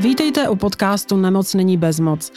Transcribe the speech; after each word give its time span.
Vítejte 0.00 0.48
u 0.48 0.56
podcastu 0.56 1.16
Nemoc 1.16 1.54
není 1.54 1.76
bezmoc, 1.76 2.32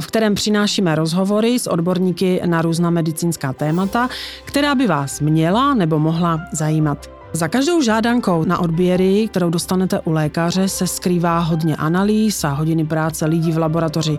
v 0.00 0.06
kterém 0.06 0.34
přinášíme 0.34 0.94
rozhovory 0.94 1.58
s 1.58 1.66
odborníky 1.66 2.40
na 2.46 2.62
různá 2.62 2.90
medicínská 2.90 3.52
témata, 3.52 4.08
která 4.44 4.74
by 4.74 4.86
vás 4.86 5.20
měla 5.20 5.74
nebo 5.74 5.98
mohla 5.98 6.40
zajímat. 6.52 7.15
Za 7.32 7.48
každou 7.48 7.82
žádankou 7.82 8.44
na 8.44 8.58
odběry, 8.58 9.28
kterou 9.30 9.50
dostanete 9.50 10.00
u 10.00 10.12
lékaře, 10.12 10.68
se 10.68 10.86
skrývá 10.86 11.38
hodně 11.38 11.76
analýz 11.76 12.44
a 12.44 12.48
hodiny 12.48 12.84
práce 12.84 13.26
lidí 13.26 13.52
v 13.52 13.58
laboratoři. 13.58 14.18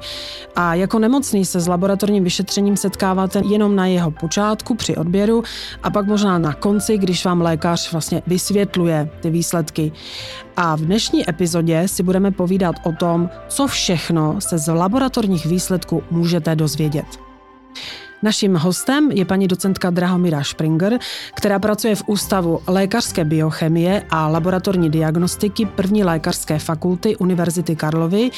A 0.56 0.74
jako 0.74 1.00
nemocný 1.00 1.46
se 1.46 1.60
s 1.60 1.68
laboratorním 1.68 2.24
vyšetřením 2.24 2.78
setkáváte 2.78 3.42
jenom 3.50 3.76
na 3.76 3.86
jeho 3.86 4.12
počátku 4.12 4.76
při 4.76 4.96
odběru 4.96 5.44
a 5.84 5.90
pak 5.90 6.06
možná 6.06 6.38
na 6.38 6.54
konci, 6.54 6.98
když 6.98 7.26
vám 7.26 7.42
lékař 7.42 7.92
vlastně 7.92 8.22
vysvětluje 8.28 9.10
ty 9.20 9.30
výsledky. 9.30 9.92
A 10.58 10.76
v 10.76 10.82
dnešní 10.82 11.30
epizodě 11.30 11.88
si 11.88 12.04
budeme 12.04 12.32
povídat 12.32 12.76
o 12.84 12.92
tom, 12.92 13.30
co 13.48 13.68
všechno 13.68 14.42
se 14.42 14.58
z 14.58 14.74
laboratorních 14.74 15.46
výsledků 15.46 16.04
můžete 16.12 16.56
dozvědět. 16.56 17.28
Naším 18.24 18.56
hostem 18.56 19.12
je 19.12 19.26
paní 19.26 19.48
docentka 19.48 19.90
Drahomira 19.90 20.44
Springer, 20.44 21.00
která 21.36 21.60
pracuje 21.60 21.96
v 21.96 22.04
Ústavu 22.08 22.60
lékařské 22.68 23.26
biochemie 23.26 24.04
a 24.10 24.28
laboratorní 24.28 24.90
diagnostiky 24.90 25.66
první 25.66 26.04
lékařské 26.04 26.60
fakulty 26.60 27.16
Univerzity 27.16 27.76
Karlovy 27.76 28.30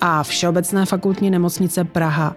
a 0.00 0.22
Všeobecné 0.22 0.86
fakultní 0.86 1.30
nemocnice 1.30 1.84
Praha. 1.84 2.36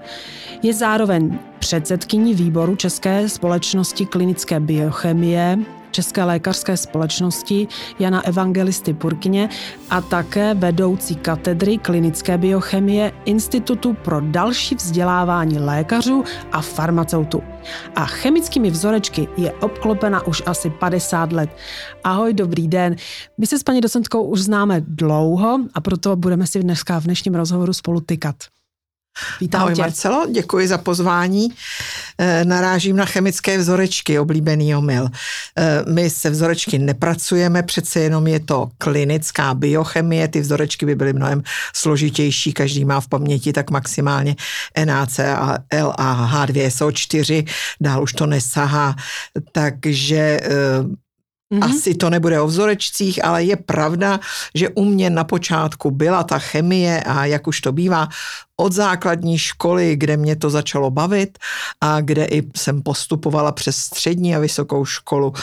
Je 0.64 0.74
zároveň 0.74 1.40
předsedkyní 1.60 2.34
výboru 2.34 2.76
České 2.76 3.30
společnosti 3.30 4.06
klinické 4.06 4.60
biochemie 4.60 5.58
České 5.92 6.24
lékařské 6.24 6.78
společnosti 6.78 7.68
Jana 8.00 8.26
Evangelisty 8.26 8.94
Purkyně 8.94 9.50
a 9.90 10.02
také 10.02 10.54
vedoucí 10.54 11.16
katedry 11.16 11.78
klinické 11.78 12.38
biochemie 12.38 13.12
Institutu 13.26 13.94
pro 13.94 14.22
další 14.22 14.76
vzdělávání 14.76 15.60
lékařů 15.60 16.24
a 16.52 16.62
farmaceutů. 16.62 17.44
A 17.96 18.06
chemickými 18.06 18.70
vzorečky 18.70 19.28
je 19.38 19.52
obklopena 19.52 20.28
už 20.28 20.44
asi 20.46 20.70
50 20.70 21.32
let. 21.32 21.50
Ahoj, 22.04 22.34
dobrý 22.34 22.68
den. 22.68 22.96
My 23.38 23.48
se 23.48 23.60
s 23.60 23.64
paní 23.64 23.82
docentkou 23.82 24.24
už 24.24 24.42
známe 24.42 24.82
dlouho 24.88 25.60
a 25.74 25.82
proto 25.82 26.16
budeme 26.16 26.48
si 26.48 26.60
dneska 26.60 27.00
v 27.00 27.04
dnešním 27.04 27.36
rozhovoru 27.36 27.74
spolu 27.74 28.02
tykat. 28.02 28.36
Vítám 29.42 29.62
Ahoj 29.62 29.76
tě. 29.76 29.82
Marcelo, 29.82 30.28
děkuji 30.32 30.68
za 30.68 30.78
pozvání. 30.78 31.48
E, 32.18 32.46
narážím 32.46 32.96
na 32.96 33.06
chemické 33.06 33.58
vzorečky, 33.58 34.20
oblíbený 34.20 34.76
omyl. 34.76 35.08
E, 35.58 35.92
my 35.92 36.10
se 36.10 36.30
vzorečky 36.30 36.80
nepracujeme, 36.80 37.64
přece 37.64 38.00
jenom 38.00 38.28
je 38.28 38.40
to 38.40 38.70
klinická 38.78 39.54
biochemie, 39.54 40.28
ty 40.28 40.42
vzorečky 40.42 40.86
by 40.86 40.96
byly 40.96 41.14
mnohem 41.14 41.44
složitější, 41.76 42.54
každý 42.54 42.86
má 42.86 43.02
v 43.02 43.08
paměti 43.08 43.54
tak 43.54 43.72
maximálně 43.72 44.36
NaC 44.86 45.20
a 45.20 45.58
L 45.70 45.94
a 45.98 46.46
H2SO4, 46.46 47.48
dál 47.82 48.04
už 48.04 48.14
to 48.14 48.26
nesahá, 48.26 48.96
takže 49.52 50.40
Mm-hmm. 51.52 51.64
Asi 51.64 51.96
to 51.96 52.10
nebude 52.10 52.42
o 52.42 52.48
vzorečcích, 52.48 53.26
ale 53.26 53.44
je 53.44 53.56
pravda, 53.56 54.20
že 54.56 54.70
u 54.70 54.86
mě 54.86 55.10
na 55.10 55.24
počátku 55.24 55.92
byla 55.92 56.24
ta 56.24 56.40
chemie 56.40 57.04
a 57.04 57.26
jak 57.26 57.48
už 57.48 57.62
to 57.62 57.72
bývá, 57.72 58.08
od 58.62 58.74
základní 58.74 59.38
školy, 59.38 59.96
kde 59.96 60.18
mě 60.18 60.36
to 60.36 60.50
začalo 60.50 60.92
bavit 60.92 61.40
a 61.82 62.02
kde 62.02 62.26
i 62.26 62.44
jsem 62.58 62.82
postupovala 62.82 63.52
přes 63.52 63.76
střední 63.76 64.36
a 64.36 64.40
vysokou 64.40 64.86
školu, 64.86 65.34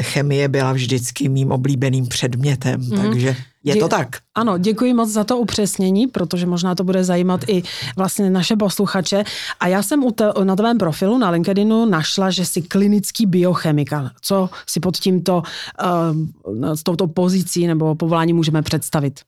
chemie 0.00 0.48
byla 0.48 0.72
vždycky 0.72 1.28
mým 1.28 1.52
oblíbeným 1.52 2.06
předmětem, 2.06 2.80
mm. 2.80 3.02
takže 3.02 3.36
je 3.64 3.76
to 3.76 3.88
tak. 3.88 4.08
Ano, 4.34 4.58
děkuji 4.58 4.94
moc 4.94 5.10
za 5.10 5.24
to 5.24 5.38
upřesnění, 5.38 6.06
protože 6.06 6.46
možná 6.46 6.74
to 6.74 6.84
bude 6.84 7.04
zajímat 7.04 7.40
i 7.48 7.62
vlastně 7.96 8.30
naše 8.30 8.56
posluchače. 8.56 9.24
A 9.60 9.66
já 9.66 9.82
jsem 9.82 10.12
te, 10.12 10.24
na 10.44 10.56
tvém 10.56 10.78
profilu 10.78 11.18
na 11.18 11.30
LinkedInu 11.30 11.86
našla, 11.86 12.30
že 12.30 12.44
jsi 12.44 12.62
klinický 12.62 13.26
biochemika. 13.26 14.10
Co 14.20 14.50
si 14.66 14.80
pod 14.80 14.96
tímto, 14.96 15.42
uh, 15.42 16.74
s 16.74 16.82
touto 16.82 17.06
pozicí 17.06 17.66
nebo 17.66 17.94
povolání 17.94 18.32
můžeme 18.32 18.62
představit? 18.62 19.20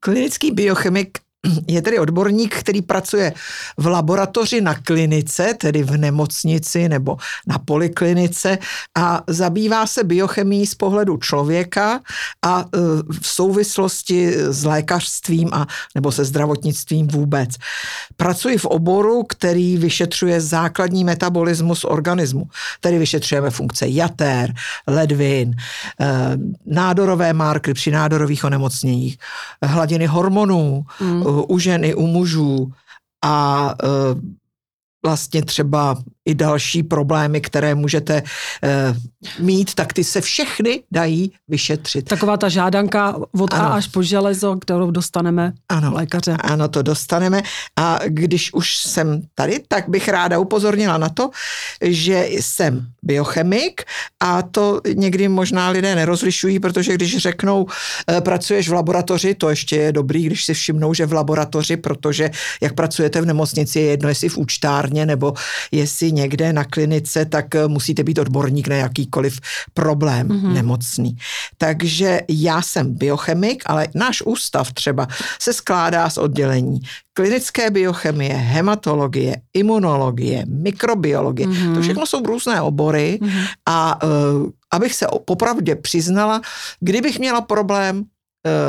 Klinický 0.00 0.50
biochemik 0.50 1.18
je 1.68 1.82
tedy 1.82 1.98
odborník, 1.98 2.54
který 2.54 2.82
pracuje 2.82 3.32
v 3.76 3.86
laboratoři 3.86 4.60
na 4.60 4.74
klinice, 4.74 5.54
tedy 5.54 5.82
v 5.82 5.96
nemocnici 5.96 6.88
nebo 6.88 7.16
na 7.46 7.58
poliklinice 7.58 8.58
a 8.94 9.22
zabývá 9.26 9.86
se 9.86 10.04
biochemií 10.04 10.66
z 10.66 10.74
pohledu 10.74 11.16
člověka 11.16 12.00
a 12.42 12.60
e, 12.60 12.78
v 13.20 13.26
souvislosti 13.26 14.34
s 14.36 14.64
lékařstvím 14.64 15.50
a 15.52 15.66
nebo 15.94 16.12
se 16.12 16.24
zdravotnictvím 16.24 17.08
vůbec. 17.08 17.50
Pracuji 18.16 18.58
v 18.58 18.64
oboru, 18.64 19.22
který 19.22 19.76
vyšetřuje 19.76 20.40
základní 20.40 21.04
metabolismus 21.04 21.84
organismu, 21.84 22.44
tedy 22.80 22.98
vyšetřujeme 22.98 23.50
funkce 23.50 23.88
jater, 23.88 24.54
ledvin, 24.86 25.54
e, 26.00 26.06
nádorové 26.66 27.32
markry 27.32 27.74
při 27.74 27.90
nádorových 27.90 28.44
onemocněních, 28.44 29.18
hladiny 29.62 30.06
hormonů, 30.06 30.84
mm 31.00 31.35
u 31.44 31.58
žen 31.58 31.84
i 31.84 31.94
u 31.94 32.06
mužů. 32.06 32.72
A 33.24 33.74
e, 33.82 33.86
vlastně 35.04 35.42
třeba 35.42 36.02
i 36.26 36.34
další 36.34 36.82
problémy, 36.82 37.40
které 37.40 37.74
můžete 37.74 38.14
e, 38.16 38.22
mít, 39.38 39.74
tak 39.74 39.92
ty 39.92 40.04
se 40.04 40.20
všechny 40.20 40.82
dají 40.92 41.32
vyšetřit. 41.48 42.04
Taková 42.04 42.36
ta 42.36 42.48
žádanka 42.48 43.16
od 43.40 43.54
ano. 43.54 43.64
A 43.64 43.66
až 43.66 43.86
po 43.86 44.02
železo, 44.02 44.56
kterou 44.56 44.90
dostaneme 44.90 45.52
ano. 45.68 45.92
lékaře. 45.94 46.36
Ano, 46.40 46.68
to 46.68 46.82
dostaneme. 46.82 47.42
A 47.76 47.98
když 48.06 48.54
už 48.54 48.76
jsem 48.76 49.22
tady, 49.34 49.60
tak 49.68 49.88
bych 49.88 50.08
ráda 50.08 50.38
upozornila 50.38 50.98
na 50.98 51.08
to, 51.08 51.30
že 51.80 52.28
jsem 52.30 52.86
biochemik 53.02 53.82
a 54.20 54.42
to 54.42 54.80
někdy 54.94 55.28
možná 55.28 55.68
lidé 55.68 55.94
nerozlišují, 55.94 56.58
protože 56.60 56.94
když 56.94 57.16
řeknou, 57.16 57.66
e, 58.10 58.20
pracuješ 58.20 58.68
v 58.68 58.72
laboratoři, 58.72 59.34
to 59.34 59.50
ještě 59.50 59.76
je 59.76 59.92
dobrý, 59.92 60.26
když 60.26 60.44
si 60.44 60.54
všimnou, 60.54 60.94
že 60.94 61.06
v 61.06 61.12
laboratoři, 61.12 61.76
protože 61.76 62.30
jak 62.60 62.74
pracujete 62.74 63.20
v 63.20 63.26
nemocnici, 63.26 63.78
je 63.78 63.86
jedno, 63.86 64.08
jestli 64.08 64.28
v 64.28 64.38
účtárně 64.38 65.06
nebo 65.06 65.34
jestli 65.72 66.12
někde 66.16 66.52
na 66.52 66.64
klinice, 66.64 67.24
tak 67.24 67.54
eh, 67.54 67.68
musíte 67.68 68.04
být 68.04 68.18
odborník 68.18 68.68
na 68.68 68.76
jakýkoliv 68.76 69.40
problém 69.74 70.28
mm-hmm. 70.28 70.52
nemocný. 70.52 71.16
Takže 71.58 72.20
já 72.28 72.62
jsem 72.62 72.94
biochemik, 72.94 73.62
ale 73.66 73.88
náš 73.94 74.22
ústav 74.24 74.72
třeba 74.72 75.08
se 75.40 75.52
skládá 75.52 76.10
z 76.10 76.18
oddělení 76.18 76.80
klinické 77.12 77.70
biochemie, 77.70 78.34
hematologie, 78.34 79.36
imunologie, 79.54 80.44
mikrobiologie. 80.44 81.48
Mm-hmm. 81.48 81.74
To 81.74 81.80
všechno 81.80 82.06
jsou 82.06 82.20
různé 82.20 82.60
obory 82.60 83.18
mm-hmm. 83.22 83.44
a 83.66 84.04
uh, 84.04 84.52
abych 84.72 84.94
se 84.94 85.06
popravdě 85.24 85.76
přiznala, 85.76 86.40
kdybych 86.80 87.18
měla 87.18 87.40
problém 87.40 88.04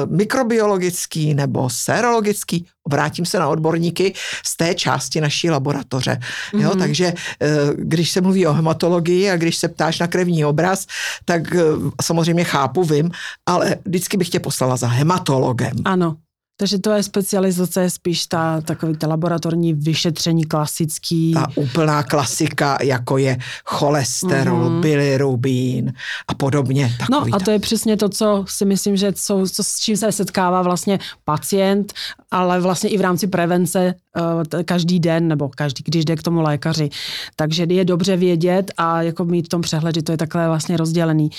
mikrobiologický 0.09 1.33
nebo 1.33 1.69
serologický, 1.69 2.65
obrátím 2.83 3.25
se 3.25 3.39
na 3.39 3.47
odborníky 3.47 4.13
z 4.45 4.57
té 4.57 4.75
části 4.75 5.21
naší 5.21 5.49
laboratoře. 5.49 6.19
Mm-hmm. 6.19 6.61
Jo, 6.61 6.69
mhm. 6.69 6.79
takže 6.79 7.13
eh, 7.41 7.47
když 7.75 8.11
se 8.11 8.21
mluví 8.21 8.47
o 8.47 8.53
hematologii 8.53 9.29
a 9.29 9.37
když 9.37 9.57
se 9.57 9.67
ptáš 9.67 9.99
na 9.99 10.07
krevní 10.07 10.45
obraz, 10.45 10.85
tak 11.25 11.55
eh, 11.55 11.61
samozřejmě 12.01 12.43
chápu, 12.43 12.83
vím, 12.83 13.11
ale 13.45 13.75
vždycky 13.85 14.17
bych 14.17 14.29
tě 14.29 14.39
poslala 14.39 14.77
za 14.77 14.87
hematologem. 14.87 15.73
Ano. 15.85 16.15
Takže 16.59 16.79
to 16.79 16.91
je 16.91 17.03
specializace 17.03 17.89
spíš 17.89 18.25
ta 18.25 18.61
takový 18.61 18.97
ta 18.97 19.07
laboratorní 19.07 19.73
vyšetření 19.73 20.45
klasický. 20.45 21.33
Ta 21.33 21.47
úplná 21.55 22.03
klasika, 22.03 22.77
jako 22.81 23.17
je 23.17 23.37
cholesterol, 23.65 24.69
mm-hmm. 24.69 24.81
bilirubín 24.81 25.93
a 26.27 26.33
podobně. 26.33 26.91
No 27.11 27.25
a 27.31 27.39
to 27.39 27.51
je 27.51 27.59
přesně 27.59 27.97
to, 27.97 28.09
co 28.09 28.45
si 28.47 28.65
myslím, 28.65 28.97
že 28.97 29.13
co, 29.13 29.45
co, 29.51 29.63
s 29.63 29.79
čím 29.79 29.97
se 29.97 30.11
setkává 30.11 30.61
vlastně 30.61 30.99
pacient, 31.25 31.93
ale 32.31 32.59
vlastně 32.59 32.89
i 32.89 32.97
v 32.97 33.01
rámci 33.01 33.27
prevence 33.27 33.93
uh, 34.19 34.63
každý 34.63 34.99
den 34.99 35.27
nebo 35.27 35.49
každý, 35.49 35.83
když 35.85 36.05
jde 36.05 36.15
k 36.15 36.23
tomu 36.23 36.41
lékaři. 36.41 36.89
Takže 37.35 37.65
je 37.69 37.85
dobře 37.85 38.17
vědět 38.17 38.71
a 38.77 39.01
jako 39.01 39.25
mít 39.25 39.45
v 39.45 39.49
tom 39.49 39.61
přehled, 39.61 39.95
že 39.95 40.01
to 40.01 40.11
je 40.11 40.17
takhle 40.17 40.47
vlastně 40.47 40.77
rozdělený. 40.77 41.29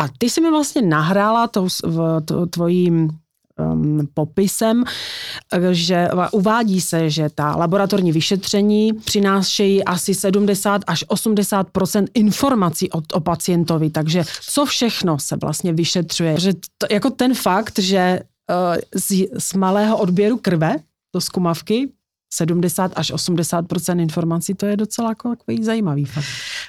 A 0.00 0.06
ty 0.18 0.30
si 0.30 0.40
mi 0.40 0.50
vlastně 0.50 0.82
nahrála 0.82 1.48
tou, 1.48 1.68
v, 1.84 2.20
to, 2.24 2.46
tvojím 2.46 3.10
um, 3.58 4.08
popisem, 4.14 4.84
že 5.70 6.08
uvádí 6.32 6.80
se, 6.80 7.10
že 7.10 7.28
ta 7.34 7.56
laboratorní 7.56 8.12
vyšetření 8.12 8.92
přinášejí 8.92 9.84
asi 9.84 10.14
70 10.14 10.82
až 10.86 11.04
80% 11.08 12.06
informací 12.14 12.90
o, 12.90 13.02
o 13.12 13.20
pacientovi. 13.20 13.90
Takže 13.90 14.24
co 14.50 14.66
všechno 14.66 15.18
se 15.18 15.36
vlastně 15.36 15.72
vyšetřuje? 15.72 16.40
Že 16.40 16.52
to, 16.78 16.86
jako 16.90 17.10
ten 17.10 17.34
fakt, 17.34 17.78
že 17.78 18.20
uh, 18.20 18.76
z, 18.94 19.26
z 19.38 19.54
malého 19.54 19.98
odběru 19.98 20.36
krve 20.36 20.76
do 21.14 21.20
zkumavky 21.20 21.88
70 22.32 22.92
až 22.96 23.12
80% 23.12 24.00
informací, 24.00 24.54
to 24.54 24.66
je 24.66 24.76
docela 24.76 25.08
jako 25.08 25.36
takový 25.36 25.64
zajímavý 25.64 26.04
fakt. 26.04 26.24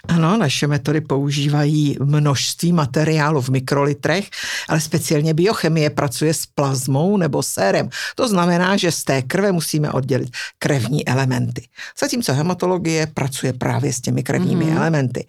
Ano, 0.07 0.38
naše 0.38 0.68
metody 0.68 1.01
používají 1.01 1.98
množství 2.04 2.74
materiálu 2.74 3.42
v 3.42 3.50
mikrolitrech, 3.50 4.30
ale 4.69 4.81
speciálně 4.81 5.33
biochemie 5.33 5.89
pracuje 5.89 6.33
s 6.33 6.45
plazmou 6.45 7.18
nebo 7.18 7.44
sérem. 7.44 7.89
To 8.15 8.27
znamená, 8.27 8.77
že 8.77 8.92
z 8.92 9.04
té 9.04 9.21
krve 9.21 9.51
musíme 9.51 9.92
oddělit 9.92 10.30
krevní 10.60 11.07
elementy. 11.07 11.68
Zatímco 12.00 12.33
hematologie 12.33 13.07
pracuje 13.13 13.54
právě 13.54 13.94
s 13.94 14.01
těmi 14.01 14.24
krevními 14.24 14.65
mm-hmm. 14.65 14.77
elementy. 14.77 15.27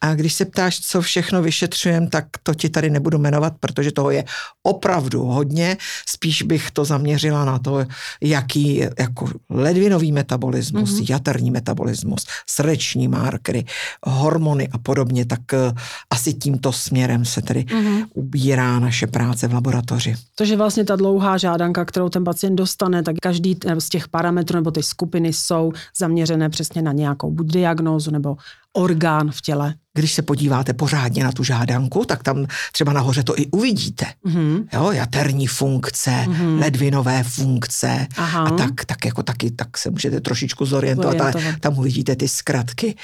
A 0.00 0.14
když 0.14 0.34
se 0.34 0.44
ptáš, 0.44 0.80
co 0.80 1.00
všechno 1.00 1.42
vyšetřujem, 1.42 2.08
tak 2.08 2.24
to 2.42 2.54
ti 2.54 2.68
tady 2.68 2.90
nebudu 2.90 3.18
jmenovat, 3.18 3.52
protože 3.60 3.92
toho 3.92 4.10
je 4.10 4.24
opravdu 4.62 5.24
hodně. 5.24 5.76
Spíš 6.08 6.42
bych 6.42 6.70
to 6.70 6.84
zaměřila 6.84 7.44
na 7.44 7.58
to, 7.58 7.86
jaký 8.20 8.76
jako 8.98 9.28
ledvinový 9.50 10.12
metabolismus, 10.12 10.90
mm-hmm. 10.90 11.06
jaterní 11.10 11.50
metabolismus, 11.50 12.26
srdeční 12.50 13.08
markery, 13.08 13.64
hormony 14.02 14.68
a 14.72 14.78
podobně, 14.78 15.24
tak 15.24 15.40
uh, 15.52 15.78
asi 16.10 16.34
tímto 16.34 16.72
směrem 16.72 17.24
se 17.24 17.42
tedy 17.42 17.60
mm-hmm. 17.60 18.06
ubírá 18.14 18.78
naše 18.78 19.06
práce 19.06 19.48
v 19.48 19.54
laboratoři. 19.54 20.14
Takže 20.34 20.56
vlastně 20.56 20.84
ta 20.84 20.96
dlouhá 20.96 21.38
žádanka, 21.38 21.84
kterou 21.84 22.08
ten 22.08 22.24
pacient 22.24 22.56
dostane, 22.56 23.02
tak 23.02 23.16
každý 23.22 23.56
z 23.78 23.88
těch 23.88 24.08
parametrů 24.08 24.56
nebo 24.56 24.70
ty 24.70 24.82
skupiny 24.82 25.32
jsou 25.32 25.72
zaměřené 25.98 26.48
přesně 26.48 26.82
na 26.82 26.92
nějakou 26.92 27.30
buď 27.30 27.46
diagnózu 27.46 28.10
nebo 28.10 28.36
orgán 28.72 29.30
v 29.30 29.40
těle. 29.40 29.74
Když 29.94 30.12
se 30.12 30.22
podíváte 30.22 30.72
pořádně 30.72 31.24
na 31.24 31.32
tu 31.32 31.44
žádanku, 31.44 32.04
tak 32.04 32.22
tam 32.22 32.46
třeba 32.72 32.92
nahoře 32.92 33.22
to 33.22 33.40
i 33.40 33.46
uvidíte. 33.46 34.06
Mm-hmm. 34.26 34.64
Jo, 34.72 34.92
jaterní 34.92 35.46
funkce, 35.46 36.10
mm-hmm. 36.10 36.60
ledvinové 36.60 37.22
funkce 37.22 38.06
Aha. 38.16 38.42
a 38.42 38.50
tak, 38.50 38.84
tak 38.84 39.04
jako 39.04 39.22
taky, 39.22 39.50
tak 39.50 39.78
se 39.78 39.90
můžete 39.90 40.20
trošičku 40.20 40.66
zorientovat, 40.66 41.20
ale 41.20 41.32
tam 41.60 41.78
uvidíte 41.78 42.16
ty 42.16 42.28
zkratky. 42.28 42.94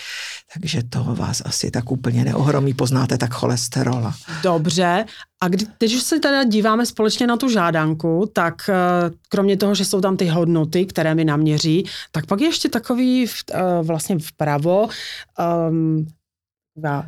Takže 0.61 0.83
to 0.89 1.05
vás 1.05 1.43
asi 1.45 1.71
tak 1.71 1.91
úplně 1.91 2.25
neohromí, 2.25 2.75
poznáte 2.75 3.19
tak 3.19 3.35
cholesterola. 3.35 4.15
Dobře, 4.43 5.05
a 5.41 5.49
kdy, 5.49 5.67
když 5.79 6.03
se 6.03 6.19
teda 6.21 6.45
díváme 6.45 6.87
společně 6.87 7.27
na 7.27 7.37
tu 7.37 7.49
žádanku, 7.49 8.31
tak 8.33 8.55
eh, 8.69 8.75
kromě 9.29 9.57
toho, 9.57 9.75
že 9.75 9.85
jsou 9.85 10.01
tam 10.01 10.17
ty 10.17 10.27
hodnoty, 10.27 10.87
které 10.87 11.15
mi 11.15 11.25
naměří, 11.25 11.87
tak 12.13 12.27
pak 12.27 12.41
je 12.41 12.47
ještě 12.47 12.69
takový 12.69 13.27
eh, 13.27 13.61
vlastně 13.83 14.19
vpravo 14.19 14.89
um, 15.69 16.07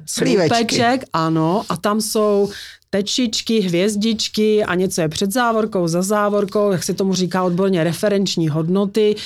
slupeček, 0.06 1.04
ano, 1.12 1.64
a 1.68 1.76
tam 1.76 2.00
jsou 2.00 2.50
tečičky, 2.90 3.60
hvězdičky 3.60 4.64
a 4.64 4.74
něco 4.74 5.00
je 5.00 5.08
před 5.08 5.32
závorkou, 5.32 5.88
za 5.88 6.02
závorkou, 6.02 6.70
jak 6.70 6.84
se 6.84 6.94
tomu 6.94 7.14
říká 7.14 7.42
odborně, 7.42 7.84
referenční 7.84 8.48
hodnoty. 8.48 9.16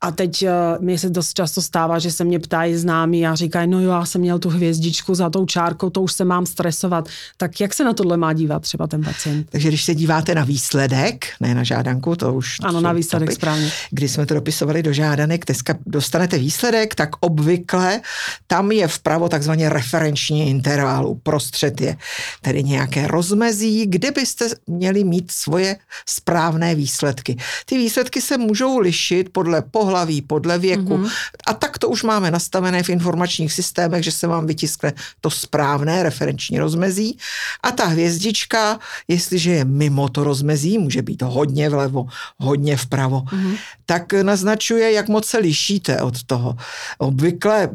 A 0.00 0.10
teď 0.10 0.42
uh, 0.42 0.84
mi 0.84 0.98
se 0.98 1.10
dost 1.10 1.34
často 1.34 1.62
stává, 1.62 1.98
že 1.98 2.10
se 2.10 2.24
mě 2.24 2.38
ptají 2.38 2.76
známí 2.76 3.26
a 3.26 3.34
říkají, 3.34 3.68
no 3.68 3.80
jo, 3.80 3.90
já 3.90 4.04
jsem 4.04 4.20
měl 4.20 4.38
tu 4.38 4.48
hvězdičku 4.48 5.14
za 5.14 5.30
tou 5.30 5.46
čárkou, 5.46 5.90
to 5.90 6.02
už 6.02 6.12
se 6.12 6.24
mám 6.24 6.46
stresovat. 6.46 7.08
Tak 7.36 7.60
jak 7.60 7.74
se 7.74 7.84
na 7.84 7.92
tohle 7.92 8.16
má 8.16 8.32
dívat 8.32 8.62
třeba 8.62 8.86
ten 8.86 9.04
pacient? 9.04 9.46
Takže 9.50 9.68
když 9.68 9.84
se 9.84 9.94
díváte 9.94 10.34
na 10.34 10.44
výsledek, 10.44 11.26
ne 11.40 11.54
na 11.54 11.64
žádanku, 11.64 12.16
to 12.16 12.34
už... 12.34 12.56
Ano, 12.62 12.80
na 12.80 12.92
výsledek 12.92 13.28
topy. 13.28 13.34
správně. 13.34 13.70
Když 13.90 14.10
jsme 14.10 14.26
to 14.26 14.34
dopisovali 14.34 14.82
do 14.82 14.92
žádanek, 14.92 15.46
dneska 15.46 15.74
dostanete 15.86 16.38
výsledek, 16.38 16.94
tak 16.94 17.10
obvykle 17.20 18.00
tam 18.46 18.72
je 18.72 18.88
vpravo 18.88 19.28
takzvaně 19.28 19.68
referenční 19.68 20.50
interval, 20.50 21.06
uprostřed 21.06 21.80
je 21.80 21.96
tedy 22.40 22.62
nějaké 22.64 23.06
rozmezí, 23.06 23.86
kde 23.86 24.10
byste 24.10 24.48
měli 24.66 25.04
mít 25.04 25.30
svoje 25.30 25.76
správné 26.06 26.74
výsledky. 26.74 27.36
Ty 27.66 27.78
výsledky 27.78 28.20
se 28.20 28.38
můžou 28.38 28.78
lišit 28.78 29.28
podle 29.32 29.62
pohlaví, 29.82 30.22
podle 30.22 30.58
věku. 30.58 30.96
Mm-hmm. 30.96 31.10
A 31.46 31.52
tak 31.58 31.78
to 31.78 31.90
už 31.90 32.06
máme 32.06 32.30
nastavené 32.30 32.82
v 32.82 32.94
informačních 32.94 33.52
systémech, 33.52 34.04
že 34.06 34.14
se 34.14 34.26
vám 34.30 34.46
vytiskne 34.46 34.94
to 35.18 35.30
správné 35.30 36.02
referenční 36.06 36.62
rozmezí. 36.62 37.18
A 37.62 37.74
ta 37.74 37.90
hvězdička, 37.90 38.78
jestliže 39.08 39.50
je 39.50 39.64
mimo 39.64 40.06
to 40.08 40.22
rozmezí, 40.24 40.78
může 40.78 41.02
být 41.02 41.22
hodně 41.22 41.66
vlevo, 41.66 42.06
hodně 42.38 42.76
vpravo, 42.76 43.26
mm-hmm. 43.26 43.56
tak 43.86 44.12
naznačuje, 44.22 44.92
jak 44.92 45.08
moc 45.10 45.26
se 45.26 45.38
lišíte 45.38 45.98
od 46.02 46.22
toho. 46.22 46.54
Obvykle 46.98 47.68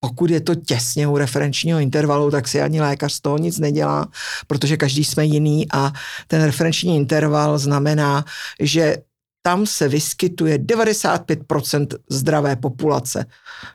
pokud 0.00 0.30
je 0.30 0.40
to 0.40 0.54
těsně 0.54 1.04
u 1.06 1.16
referenčního 1.16 1.78
intervalu, 1.78 2.30
tak 2.30 2.48
si 2.48 2.56
ani 2.56 2.80
lékař 2.80 3.12
z 3.12 3.20
toho 3.20 3.38
nic 3.38 3.58
nedělá, 3.58 4.08
protože 4.46 4.76
každý 4.76 5.04
jsme 5.04 5.24
jiný 5.24 5.66
a 5.72 5.92
ten 6.26 6.40
referenční 6.40 6.96
interval 6.96 7.58
znamená, 7.58 8.24
že 8.60 8.96
tam 9.42 9.66
se 9.66 9.88
vyskytuje 9.88 10.58
95% 10.58 11.86
zdravé 12.10 12.56
populace. 12.56 13.26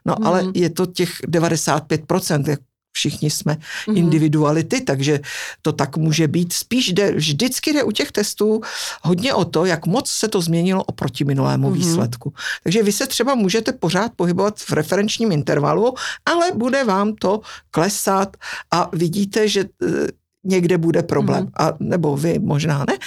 No 0.06 0.16
mm. 0.20 0.28
ale 0.28 0.44
je 0.54 0.70
to 0.70 0.86
těch 0.86 1.10
95%, 1.22 2.50
jak 2.50 2.60
všichni 2.96 3.30
jsme 3.30 3.58
mm. 3.88 3.98
individuality, 3.98 4.82
takže 4.82 5.20
to 5.62 5.72
tak 5.72 5.98
může 5.98 6.28
být. 6.28 6.54
Spíš 6.54 6.94
jde, 6.94 7.12
vždycky 7.12 7.74
jde 7.74 7.84
u 7.84 7.92
těch 7.92 8.12
testů 8.12 8.62
hodně 9.04 9.34
o 9.34 9.46
to, 9.46 9.66
jak 9.66 9.86
moc 9.86 10.10
se 10.10 10.28
to 10.28 10.42
změnilo 10.42 10.84
oproti 10.84 11.24
minulému 11.24 11.70
mm. 11.70 11.74
výsledku. 11.74 12.34
Takže 12.64 12.84
vy 12.84 12.92
se 12.92 13.08
třeba 13.08 13.36
můžete 13.36 13.72
pořád 13.72 14.12
pohybovat 14.16 14.60
v 14.60 14.72
referenčním 14.72 15.32
intervalu, 15.32 15.94
ale 16.26 16.52
bude 16.56 16.84
vám 16.84 17.16
to 17.16 17.42
klesat 17.72 18.38
a 18.72 18.90
vidíte, 18.94 19.48
že 19.48 19.66
eh, 19.84 20.08
někde 20.46 20.78
bude 20.78 21.04
problém. 21.04 21.44
Mm. 21.44 21.52
A, 21.60 21.74
nebo 21.80 22.18
vy 22.18 22.40
možná 22.40 22.78
ne, 22.78 22.98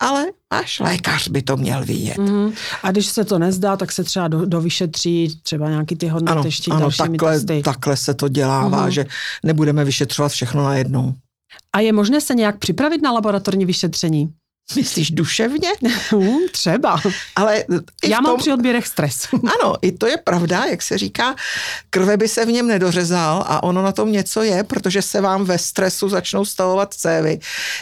ale 0.00 0.24
až 0.50 0.80
lékař 0.80 1.28
by 1.28 1.42
to 1.42 1.56
měl 1.56 1.84
vidět. 1.84 2.18
Mm. 2.18 2.52
A 2.82 2.90
když 2.90 3.06
se 3.06 3.24
to 3.24 3.38
nezdá, 3.38 3.76
tak 3.76 3.92
se 3.92 4.04
třeba 4.04 4.28
do, 4.28 4.46
dovyšetří 4.46 5.40
třeba 5.42 5.68
nějaký 5.68 5.96
ty 5.96 6.08
hodnoty 6.08 6.38
ano, 6.38 6.44
ještě 6.44 6.70
ano, 6.70 6.88
takhle, 6.98 7.32
testy. 7.32 7.62
takhle 7.62 7.96
se 7.96 8.14
to 8.14 8.28
dělává, 8.28 8.84
mm. 8.84 8.90
že 8.90 9.06
nebudeme 9.44 9.84
vyšetřovat 9.84 10.32
všechno 10.32 10.64
najednou. 10.64 11.14
A 11.72 11.80
je 11.80 11.92
možné 11.92 12.20
se 12.20 12.34
nějak 12.34 12.58
připravit 12.58 13.02
na 13.02 13.12
laboratorní 13.12 13.66
vyšetření? 13.66 14.32
Myslíš 14.76 15.10
duševně? 15.10 15.68
Hmm, 16.10 16.38
třeba. 16.52 17.00
Ale 17.36 17.64
Já 18.04 18.20
mám 18.20 18.32
tom, 18.32 18.40
při 18.40 18.52
odběrech 18.52 18.86
stres. 18.86 19.28
ano, 19.60 19.74
i 19.82 19.92
to 19.92 20.06
je 20.06 20.16
pravda, 20.16 20.64
jak 20.64 20.82
se 20.82 20.98
říká, 20.98 21.34
krve 21.90 22.16
by 22.16 22.28
se 22.28 22.46
v 22.46 22.48
něm 22.48 22.66
nedořezal 22.66 23.44
a 23.46 23.62
ono 23.62 23.82
na 23.82 23.92
tom 23.92 24.12
něco 24.12 24.42
je, 24.42 24.64
protože 24.64 25.02
se 25.02 25.20
vám 25.20 25.44
ve 25.44 25.58
stresu 25.58 26.08
začnou 26.08 26.44
stavovat 26.44 26.94
cévy. 26.94 27.38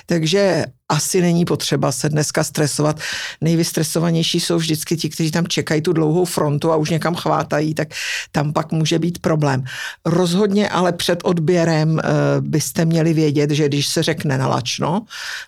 Takže 0.06 0.64
asi 0.92 1.20
není 1.20 1.44
potřeba 1.44 1.92
se 1.92 2.08
dneska 2.08 2.44
stresovat. 2.44 3.00
Nejvystresovanější 3.40 4.40
jsou 4.40 4.56
vždycky 4.56 4.96
ti, 4.96 5.08
kteří 5.08 5.30
tam 5.30 5.46
čekají 5.46 5.82
tu 5.82 5.92
dlouhou 5.92 6.24
frontu 6.24 6.72
a 6.72 6.76
už 6.76 6.90
někam 6.90 7.14
chvátají, 7.14 7.74
tak 7.74 7.88
tam 8.32 8.52
pak 8.52 8.72
může 8.72 8.98
být 8.98 9.18
problém. 9.18 9.64
Rozhodně 10.04 10.68
ale 10.68 10.92
před 10.92 11.18
odběrem 11.24 11.98
e, 11.98 12.02
byste 12.40 12.84
měli 12.84 13.12
vědět, 13.12 13.50
že 13.50 13.68
když 13.68 13.86
se 13.86 14.02
řekne 14.02 14.38
nalačno, 14.38 15.02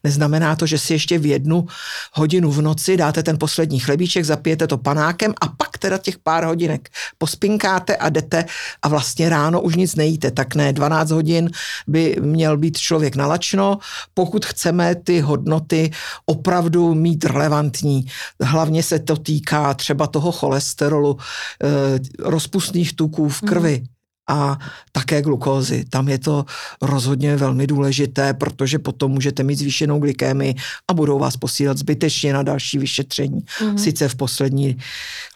neznamená 0.05 0.57
to, 0.57 0.67
že 0.67 0.79
si 0.79 0.93
ještě 0.93 1.19
v 1.19 1.27
jednu 1.27 1.67
hodinu 2.13 2.51
v 2.51 2.63
noci 2.63 2.97
dáte 2.97 3.23
ten 3.23 3.39
poslední 3.39 3.81
chlebíček, 3.81 4.25
zapijete 4.25 4.67
to 4.67 4.79
panákem 4.79 5.35
a 5.41 5.49
pak 5.49 5.79
teda 5.79 5.99
těch 5.99 6.19
pár 6.19 6.45
hodinek 6.45 6.89
pospinkáte 7.19 7.97
a 7.97 8.09
jdete 8.09 8.45
a 8.83 8.89
vlastně 8.89 9.29
ráno 9.29 9.61
už 9.61 9.77
nic 9.77 9.95
nejíte. 9.95 10.31
Tak 10.31 10.55
ne, 10.55 10.73
12 10.73 11.11
hodin 11.11 11.51
by 11.87 12.17
měl 12.21 12.57
být 12.57 12.79
člověk 12.79 13.17
nalačno. 13.17 13.79
Pokud 14.15 14.47
chceme 14.47 14.95
ty 14.95 15.21
hodnoty 15.35 15.91
opravdu 16.27 16.95
mít 16.95 17.25
relevantní. 17.25 18.07
Hlavně 18.41 18.83
se 18.83 18.99
to 18.99 19.17
týká 19.17 19.75
třeba 19.75 20.07
toho 20.07 20.33
cholesterolu, 20.33 21.19
eh, 21.19 21.99
rozpustných 22.19 22.97
tuků 22.97 23.29
v 23.29 23.41
krvi. 23.41 23.94
A 24.29 24.59
také 24.93 25.23
glukózy. 25.23 25.85
Tam 25.85 26.09
je 26.09 26.19
to 26.19 26.45
rozhodně 26.83 27.37
velmi 27.37 27.67
důležité, 27.67 28.35
protože 28.35 28.79
potom 28.79 29.13
můžete 29.13 29.43
mít 29.43 29.59
zvýšenou 29.59 29.99
glykémii 29.99 30.55
a 30.89 30.95
budou 30.95 31.19
vás 31.19 31.37
posílat 31.37 31.79
zbytečně 31.79 32.33
na 32.33 32.43
další 32.43 32.79
vyšetření. 32.79 33.41
Mm-hmm. 33.41 33.77
Sice 33.77 34.09
v 34.09 34.15
posledních 34.15 34.77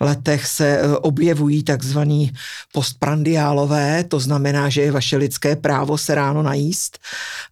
letech 0.00 0.46
se 0.46 0.66
eh, 0.66 0.96
objevují 0.96 1.62
takzvaný 1.62 2.32
postprandiálové, 2.72 4.04
to 4.04 4.20
znamená, 4.20 4.68
že 4.68 4.82
je 4.82 4.92
vaše 4.92 5.16
lidské 5.16 5.56
právo 5.56 5.98
se 5.98 6.14
ráno 6.14 6.42
najíst, 6.42 6.98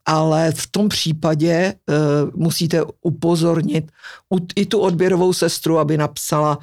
ale 0.07 0.53
v 0.53 0.67
tom 0.67 0.89
případě 0.89 1.75
uh, 1.87 1.95
musíte 2.35 2.83
upozornit 3.03 3.93
i 4.57 4.67
tu 4.67 4.79
odběrovou 4.79 5.33
sestru, 5.33 5.79
aby 5.79 5.97
napsala 5.97 6.59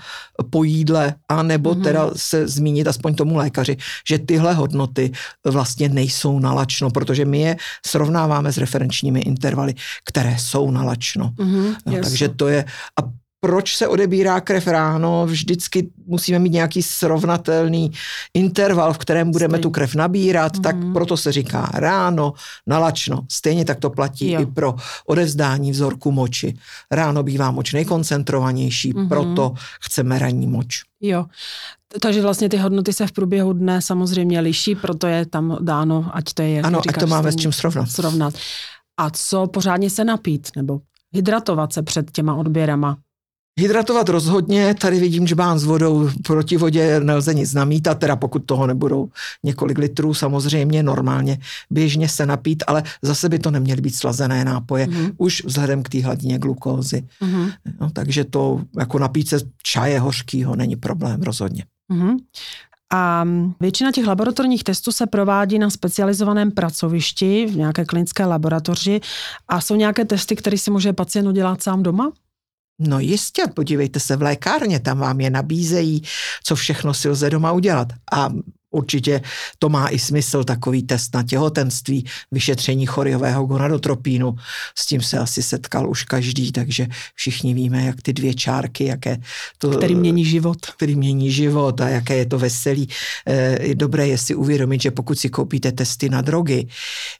po 0.50 0.63
jídle, 0.63 1.15
a 1.30 1.44
nebo 1.44 1.74
mm-hmm. 1.74 1.84
teda 1.84 2.10
se 2.15 2.48
zmínit 2.48 2.88
aspoň 2.88 3.15
tomu 3.15 3.36
lékaři, 3.36 3.77
že 4.08 4.20
tyhle 4.20 4.53
hodnoty 4.63 5.12
vlastně 5.43 5.89
nejsou 5.89 6.39
nalačno, 6.39 6.91
protože 6.91 7.25
my 7.25 7.39
je 7.39 7.53
srovnáváme 7.86 8.48
s 8.51 8.58
referenčními 8.58 9.20
intervaly, 9.20 9.74
které 10.05 10.36
jsou 10.39 10.72
nalačno. 10.72 11.36
Mm-hmm, 11.36 11.75
no, 11.86 11.93
takže 12.03 12.29
to 12.29 12.48
je, 12.48 12.65
a 13.00 13.23
proč 13.44 13.78
se 13.78 13.88
odebírá 13.88 14.42
krev 14.42 14.68
ráno, 14.68 15.26
vždycky 15.26 15.90
musíme 16.06 16.40
mít 16.40 16.54
nějaký 16.54 16.84
srovnatelný 16.84 17.92
interval, 18.34 18.94
v 18.94 18.98
kterém 18.98 19.32
budeme 19.32 19.52
Stejně. 19.52 19.62
tu 19.64 19.70
krev 19.70 19.96
nabírat, 19.96 20.56
mm-hmm. 20.56 20.62
tak 20.62 20.76
mhm. 20.76 20.94
proto 20.94 21.18
se 21.18 21.32
říká 21.32 21.70
ráno, 21.74 22.34
nalačno. 22.68 23.26
Stejně 23.32 23.66
tak 23.66 23.80
to 23.80 23.90
platí 23.90 24.32
jo. 24.32 24.42
i 24.42 24.46
pro 24.46 24.76
odevzdání 25.08 25.72
vzorku 25.72 26.12
moči. 26.12 26.58
Ráno 26.92 27.24
bývá 27.24 27.52
moč 27.52 27.74
nejkoncentrovanější, 27.74 28.94
mm-hmm. 28.94 29.08
proto 29.08 29.54
chceme 29.82 30.20
ranní 30.20 30.48
moč. 30.48 30.82
Jo, 31.02 31.26
takže 32.02 32.22
vlastně 32.22 32.50
ty 32.50 32.58
hodnoty 32.58 32.94
se 32.94 33.08
v 33.08 33.12
průběhu 33.12 33.54
dne 33.54 33.82
samozřejmě 33.82 34.40
liší, 34.40 34.76
proto 34.76 35.08
je 35.08 35.26
tam 35.26 35.58
dáno, 35.62 36.12
ať 36.14 36.34
to 36.34 36.42
je, 36.42 36.54
jak 36.54 36.66
Ano, 36.66 36.82
říkáš, 36.82 36.96
ať 36.96 37.00
to 37.00 37.08
máme 37.08 37.32
s 37.32 37.36
čím 37.36 37.52
srovnat. 37.52 37.90
srovnat. 37.90 38.34
A 38.98 39.10
co 39.10 39.48
pořádně 39.48 39.90
se 39.90 40.04
napít, 40.04 40.48
nebo 40.56 40.82
hydratovat 41.14 41.74
se 41.74 41.84
před 41.84 42.12
těma 42.12 42.36
odběrama? 42.36 42.98
Hydratovat 43.60 44.10
rozhodně, 44.10 44.74
tady 44.74 45.00
vidím 45.00 45.28
džbán 45.28 45.60
s 45.60 45.64
vodou, 45.64 46.10
proti 46.24 46.58
vodě 46.58 47.00
nelze 47.00 47.34
nic 47.34 47.54
namítat, 47.54 48.00
teda 48.00 48.16
pokud 48.16 48.40
toho 48.40 48.68
nebudou 48.68 49.10
několik 49.44 49.78
litrů, 49.78 50.14
samozřejmě 50.14 50.84
normálně 50.84 51.40
běžně 51.70 52.10
se 52.10 52.26
napít, 52.26 52.64
ale 52.68 52.84
zase 53.02 53.30
by 53.30 53.40
to 53.40 53.52
neměly 53.52 53.82
být 53.82 53.96
slazené 53.96 54.46
nápoje, 54.46 54.86
mm-hmm. 54.88 55.14
už 55.18 55.44
vzhledem 55.46 55.84
k 55.84 55.90
té 55.90 56.04
hladině 56.04 56.40
glukózy. 56.40 57.08
Mm-hmm. 57.22 57.54
No, 57.82 57.90
takže 57.90 58.24
to 58.24 58.62
jako 58.80 59.00
napít 59.00 59.30
se 59.30 59.40
čaje 59.64 60.00
hořkýho 60.00 60.56
není 60.56 60.76
problém 60.76 61.22
rozhodně. 61.22 61.66
Mm-hmm. 61.92 62.18
A 62.94 63.26
většina 63.60 63.92
těch 63.92 64.08
laboratorních 64.08 64.64
testů 64.64 64.92
se 64.92 65.08
provádí 65.08 65.60
na 65.60 65.70
specializovaném 65.70 66.52
pracovišti, 66.52 67.46
v 67.46 67.56
nějaké 67.56 67.86
klinické 67.86 68.26
laboratoři 68.26 69.02
a 69.48 69.62
jsou 69.62 69.76
nějaké 69.76 70.06
testy, 70.06 70.36
které 70.36 70.58
si 70.58 70.72
může 70.72 70.94
pacient 70.94 71.28
udělat 71.28 71.64
sám 71.64 71.84
doma? 71.84 72.12
No 72.88 73.00
jistě, 73.00 73.44
podívejte 73.54 74.00
se 74.00 74.16
v 74.16 74.22
lékárně, 74.22 74.80
tam 74.80 75.00
vám 75.00 75.22
je 75.22 75.30
nabízejí, 75.30 76.04
co 76.44 76.56
všechno 76.56 76.94
si 76.94 77.10
lze 77.10 77.30
doma 77.30 77.52
udělat. 77.52 77.88
A 78.12 78.30
Určitě 78.74 79.22
to 79.60 79.70
má 79.70 79.88
i 79.88 80.00
smysl, 80.00 80.44
takový 80.44 80.84
test 80.84 81.13
na 81.15 81.24
těhotenství, 81.24 82.06
vyšetření 82.32 82.86
choriového 82.86 83.46
gonadotropínu. 83.46 84.36
S 84.77 84.86
tím 84.86 85.01
se 85.01 85.18
asi 85.18 85.44
setkal 85.44 85.89
už 85.89 86.03
každý, 86.03 86.51
takže 86.51 86.88
všichni 87.15 87.53
víme, 87.53 87.86
jak 87.86 88.01
ty 88.01 88.13
dvě 88.13 88.34
čárky, 88.34 88.86
jaké 88.86 89.18
to... 89.58 89.70
Který 89.70 89.96
mění 89.96 90.25
život. 90.25 90.58
Který 90.65 90.96
mění 90.96 91.32
život 91.32 91.82
a 91.82 91.89
jaké 91.89 92.15
je 92.15 92.25
to 92.25 92.39
veselý. 92.39 92.89
Eh, 93.27 93.68
je 93.68 93.75
dobré 93.75 94.08
je 94.08 94.18
si 94.18 94.36
uvědomit, 94.36 94.82
že 94.82 94.92
pokud 94.92 95.20
si 95.20 95.30
koupíte 95.30 95.72
testy 95.72 96.10
na 96.10 96.22
drogy, 96.22 96.68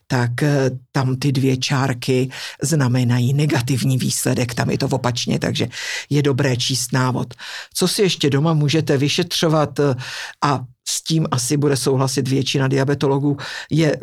tak 0.06 0.42
eh, 0.42 0.70
tam 0.92 1.16
ty 1.16 1.32
dvě 1.32 1.56
čárky 1.56 2.28
znamenají 2.62 3.32
negativní 3.32 3.98
výsledek, 3.98 4.54
tam 4.54 4.70
je 4.70 4.78
to 4.78 4.86
opačně, 4.86 5.38
takže 5.38 5.68
je 6.10 6.22
dobré 6.22 6.56
číst 6.56 6.92
návod. 6.92 7.34
Co 7.74 7.88
si 7.88 8.02
ještě 8.02 8.30
doma 8.30 8.54
můžete 8.54 8.96
vyšetřovat 8.98 9.80
eh, 9.80 9.94
a 10.42 10.64
s 10.88 11.02
tím 11.04 11.26
asi 11.30 11.56
bude 11.56 11.76
souhlasit 11.76 12.28
většina 12.28 12.68
diabetologů, 12.68 13.36
je 13.70 13.96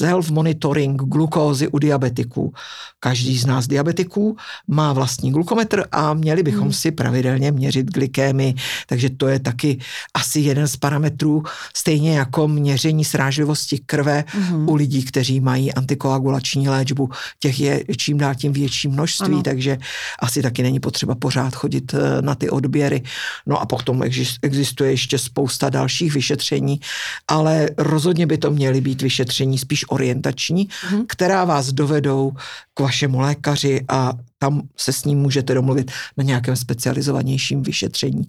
self-monitoring 0.00 0.96
glukózy 0.96 1.68
u 1.68 1.78
diabetiků. 1.78 2.52
Každý 3.00 3.38
z 3.38 3.46
nás 3.46 3.66
diabetiků 3.66 4.36
má 4.68 4.92
vlastní 4.92 5.32
glukometr 5.32 5.84
a 5.92 6.14
měli 6.14 6.42
bychom 6.42 6.62
hmm. 6.62 6.72
si 6.72 6.90
pravidelně 6.90 7.52
měřit 7.52 7.90
glykémy, 7.90 8.54
takže 8.86 9.10
to 9.10 9.28
je 9.28 9.38
taky 9.38 9.78
asi 10.14 10.40
jeden 10.40 10.68
z 10.68 10.76
parametrů, 10.76 11.42
stejně 11.76 12.18
jako 12.18 12.48
měření 12.48 13.04
srážlivosti 13.04 13.78
krve 13.86 14.24
hmm. 14.28 14.68
u 14.68 14.74
lidí, 14.74 15.04
kteří 15.04 15.40
mají 15.40 15.74
antikoagulační 15.74 16.68
léčbu. 16.68 17.10
Těch 17.38 17.60
je 17.60 17.84
čím 17.96 18.18
dál 18.18 18.34
tím 18.34 18.52
větší 18.52 18.88
množství, 18.88 19.34
ano. 19.34 19.42
takže 19.42 19.78
asi 20.18 20.42
taky 20.42 20.62
není 20.62 20.80
potřeba 20.80 21.14
pořád 21.14 21.54
chodit 21.54 21.94
eh, 21.94 22.22
na 22.22 22.34
ty 22.34 22.50
odběry. 22.50 23.02
No 23.46 23.60
a 23.60 23.66
potom 23.66 24.02
existuje 24.42 24.90
ještě 24.90 25.18
spousta 25.18 25.70
dalších 25.70 26.15
vyšetření, 26.16 26.80
ale 27.28 27.68
rozhodně 27.78 28.26
by 28.26 28.38
to 28.38 28.50
měly 28.50 28.80
být 28.80 29.02
vyšetření 29.02 29.58
spíš 29.58 29.84
orientační, 29.88 30.68
mm-hmm. 30.68 31.04
která 31.08 31.44
vás 31.44 31.72
dovedou 31.72 32.32
k 32.74 32.80
vašemu 32.80 33.20
lékaři 33.20 33.84
a 33.88 34.12
tam 34.38 34.62
se 34.76 34.92
s 34.92 35.04
ním 35.04 35.18
můžete 35.18 35.54
domluvit 35.54 35.90
na 36.16 36.24
nějakém 36.24 36.56
specializovanějším 36.56 37.62
vyšetření, 37.62 38.28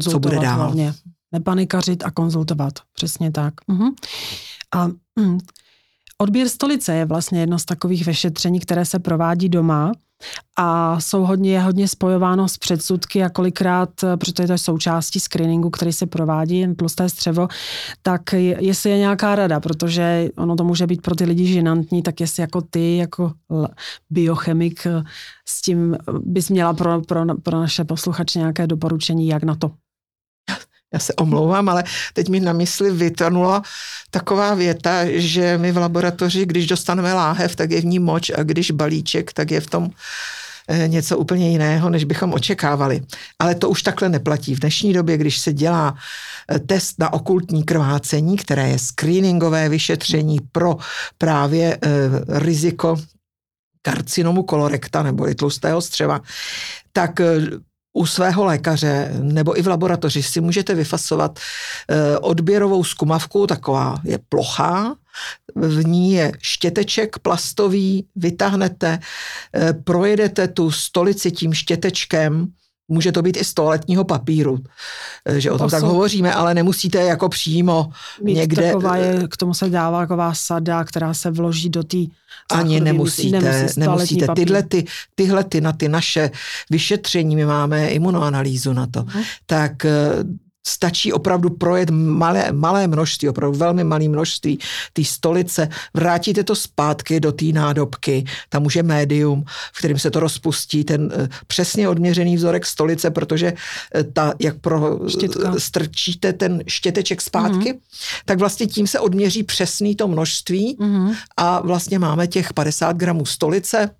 co 0.00 0.18
bude 0.18 0.38
dál. 0.38 0.56
Hlavně. 0.56 0.94
Nepanikařit 1.32 2.04
a 2.04 2.10
konzultovat, 2.10 2.74
přesně 2.92 3.30
tak. 3.30 3.54
Mm-hmm. 3.68 3.90
A 4.74 4.86
mm, 5.16 5.38
odběr 6.18 6.48
stolice 6.48 6.94
je 6.94 7.04
vlastně 7.04 7.40
jedno 7.40 7.58
z 7.58 7.64
takových 7.64 8.06
vyšetření, 8.06 8.60
které 8.60 8.84
se 8.84 8.98
provádí 8.98 9.48
doma 9.48 9.92
a 10.56 11.00
jsou 11.00 11.24
hodně, 11.24 11.52
je 11.52 11.60
hodně 11.60 11.88
spojováno 11.88 12.48
s 12.48 12.58
předsudky 12.58 13.22
a 13.22 13.28
kolikrát, 13.28 13.90
protože 14.16 14.32
to 14.32 14.42
je 14.42 14.58
součástí 14.58 15.20
screeningu, 15.20 15.70
který 15.70 15.92
se 15.92 16.06
provádí, 16.06 16.58
jen 16.58 16.74
tlusté 16.74 17.08
střevo, 17.08 17.48
tak 18.02 18.32
jestli 18.58 18.90
je 18.90 18.98
nějaká 18.98 19.34
rada, 19.34 19.60
protože 19.60 20.28
ono 20.36 20.56
to 20.56 20.64
může 20.64 20.86
být 20.86 21.02
pro 21.02 21.14
ty 21.14 21.24
lidi 21.24 21.46
žinantní, 21.46 22.02
tak 22.02 22.20
jestli 22.20 22.40
jako 22.40 22.60
ty, 22.60 22.96
jako 22.96 23.32
biochemik, 24.10 24.86
s 25.48 25.62
tím 25.62 25.96
bys 26.20 26.50
měla 26.50 26.72
pro, 26.72 27.00
pro, 27.00 27.24
pro 27.42 27.60
naše 27.60 27.84
posluchače 27.84 28.38
nějaké 28.38 28.66
doporučení, 28.66 29.28
jak 29.28 29.42
na 29.42 29.54
to? 29.54 29.70
Já 30.92 30.98
se 30.98 31.14
omlouvám, 31.14 31.68
ale 31.68 31.84
teď 32.12 32.28
mi 32.28 32.40
na 32.40 32.52
mysli 32.52 32.90
vytrnula 32.90 33.62
taková 34.10 34.54
věta, 34.54 35.04
že 35.08 35.58
my 35.58 35.72
v 35.72 35.76
laboratoři, 35.76 36.46
když 36.46 36.66
dostaneme 36.66 37.14
láhev, 37.14 37.56
tak 37.56 37.70
je 37.70 37.80
v 37.80 37.84
ní 37.84 37.98
moč 37.98 38.30
a 38.30 38.42
když 38.42 38.70
balíček, 38.70 39.32
tak 39.32 39.50
je 39.50 39.60
v 39.60 39.66
tom 39.66 39.90
eh, 40.68 40.88
něco 40.88 41.18
úplně 41.18 41.50
jiného, 41.50 41.90
než 41.90 42.04
bychom 42.04 42.32
očekávali. 42.32 43.02
Ale 43.38 43.54
to 43.54 43.68
už 43.68 43.82
takhle 43.82 44.08
neplatí. 44.08 44.54
V 44.54 44.60
dnešní 44.60 44.92
době, 44.92 45.16
když 45.16 45.38
se 45.38 45.52
dělá 45.52 45.94
eh, 46.50 46.58
test 46.58 46.98
na 46.98 47.12
okultní 47.12 47.64
krvácení, 47.64 48.36
které 48.36 48.68
je 48.68 48.78
screeningové 48.78 49.68
vyšetření 49.68 50.38
pro 50.52 50.76
právě 51.18 51.78
eh, 51.82 51.88
riziko 52.38 52.96
karcinomu 53.82 54.42
kolorekta 54.42 55.02
nebo 55.02 55.34
tlustého 55.34 55.80
střeva, 55.80 56.20
tak 56.92 57.20
u 57.98 58.06
svého 58.06 58.44
lékaře 58.44 59.10
nebo 59.20 59.58
i 59.58 59.62
v 59.62 59.66
laboratoři 59.66 60.22
si 60.22 60.40
můžete 60.40 60.74
vyfasovat 60.74 61.38
eh, 61.38 62.18
odběrovou 62.18 62.84
zkumavku, 62.84 63.46
taková 63.46 64.00
je 64.04 64.18
plochá, 64.28 64.94
v 65.54 65.86
ní 65.86 66.12
je 66.12 66.32
štěteček 66.38 67.18
plastový, 67.18 68.06
vytáhnete, 68.16 68.98
eh, 69.54 69.72
projedete 69.72 70.48
tu 70.48 70.70
stolici 70.70 71.30
tím 71.30 71.54
štětečkem, 71.54 72.46
Může 72.88 73.12
to 73.12 73.22
být 73.22 73.36
i 73.36 73.44
z 73.44 73.54
toaletního 73.54 74.04
papíru, 74.04 74.58
eh, 75.24 75.40
že 75.40 75.50
o 75.50 75.58
tom 75.58 75.66
to 75.66 75.70
tak 75.70 75.82
hovoříme, 75.82 76.34
ale 76.34 76.54
nemusíte 76.54 76.98
jako 76.98 77.28
přímo 77.28 77.90
Mít 78.22 78.34
někde... 78.34 78.62
Taková 78.62 78.96
je, 78.96 79.28
k 79.28 79.36
tomu 79.36 79.54
se 79.54 79.70
dává 79.70 80.00
taková 80.00 80.34
sada, 80.34 80.84
která 80.84 81.14
se 81.14 81.30
vloží 81.30 81.68
do 81.68 81.82
té 81.82 81.98
ani 82.50 82.80
nemusíte, 82.80 83.40
nemusí 83.40 83.80
nemusíte. 83.80 84.26
Tyhle, 84.34 84.62
ty, 84.62 84.84
tyhle 85.14 85.44
ty 85.44 85.60
na 85.60 85.72
ty 85.72 85.88
naše 85.88 86.30
vyšetření, 86.70 87.36
my 87.36 87.44
máme 87.44 87.88
imunoanalýzu 87.88 88.72
na 88.72 88.86
to, 88.86 89.02
uh-huh. 89.02 89.24
tak 89.46 89.84
eh, 89.84 89.90
stačí 90.68 91.12
opravdu 91.12 91.50
projet 91.50 91.90
malé, 91.90 92.52
malé 92.52 92.86
množství, 92.86 93.28
opravdu 93.28 93.58
velmi 93.58 93.84
malé 93.84 94.08
množství 94.08 94.58
té 94.92 95.04
stolice, 95.04 95.68
vrátíte 95.94 96.44
to 96.44 96.54
zpátky 96.54 97.20
do 97.20 97.32
té 97.32 97.44
nádobky, 97.44 98.24
tam 98.48 98.66
už 98.66 98.76
je 98.76 98.82
médium, 98.82 99.44
v 99.72 99.78
kterém 99.78 99.98
se 99.98 100.10
to 100.10 100.20
rozpustí, 100.20 100.84
ten 100.84 101.02
uh, 101.02 101.26
přesně 101.46 101.88
odměřený 101.88 102.36
vzorek 102.36 102.66
stolice, 102.66 103.10
protože 103.10 103.52
uh, 103.52 104.02
ta, 104.12 104.34
jak 104.38 104.58
pro, 104.58 104.98
Štětka. 105.08 105.54
strčíte 105.58 106.32
ten 106.32 106.62
štěteček 106.66 107.20
zpátky, 107.22 107.72
mm-hmm. 107.72 108.22
tak 108.24 108.38
vlastně 108.38 108.66
tím 108.66 108.86
se 108.86 109.00
odměří 109.00 109.42
přesný 109.42 109.96
to 109.96 110.08
množství 110.08 110.76
mm-hmm. 110.80 111.16
a 111.36 111.60
vlastně 111.60 111.98
máme 111.98 112.26
těch 112.26 112.52
50 112.52 112.96
gramů 112.96 113.26
stolice, 113.26 113.90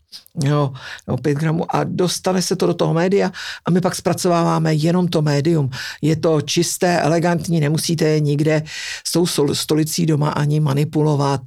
jo, 0.45 0.73
jo, 1.09 1.17
5 1.17 1.35
gramů 1.35 1.77
a 1.77 1.85
dostane 1.85 2.43
se 2.43 2.57
to 2.57 2.67
do 2.67 2.75
toho 2.75 2.95
média 2.95 3.33
a 3.65 3.71
my 3.71 3.81
pak 3.81 3.95
zpracováváme 3.95 4.75
jenom 4.75 5.09
to 5.09 5.23
médium. 5.23 5.71
Je 6.03 6.17
to 6.17 6.41
čisté, 6.41 7.01
elegantní, 7.01 7.61
nemusíte 7.61 8.05
je 8.05 8.21
nikde 8.21 8.63
s 9.07 9.13
tou 9.13 9.27
stolicí 9.53 10.07
doma 10.07 10.31
ani 10.31 10.61
manipulovat 10.61 11.41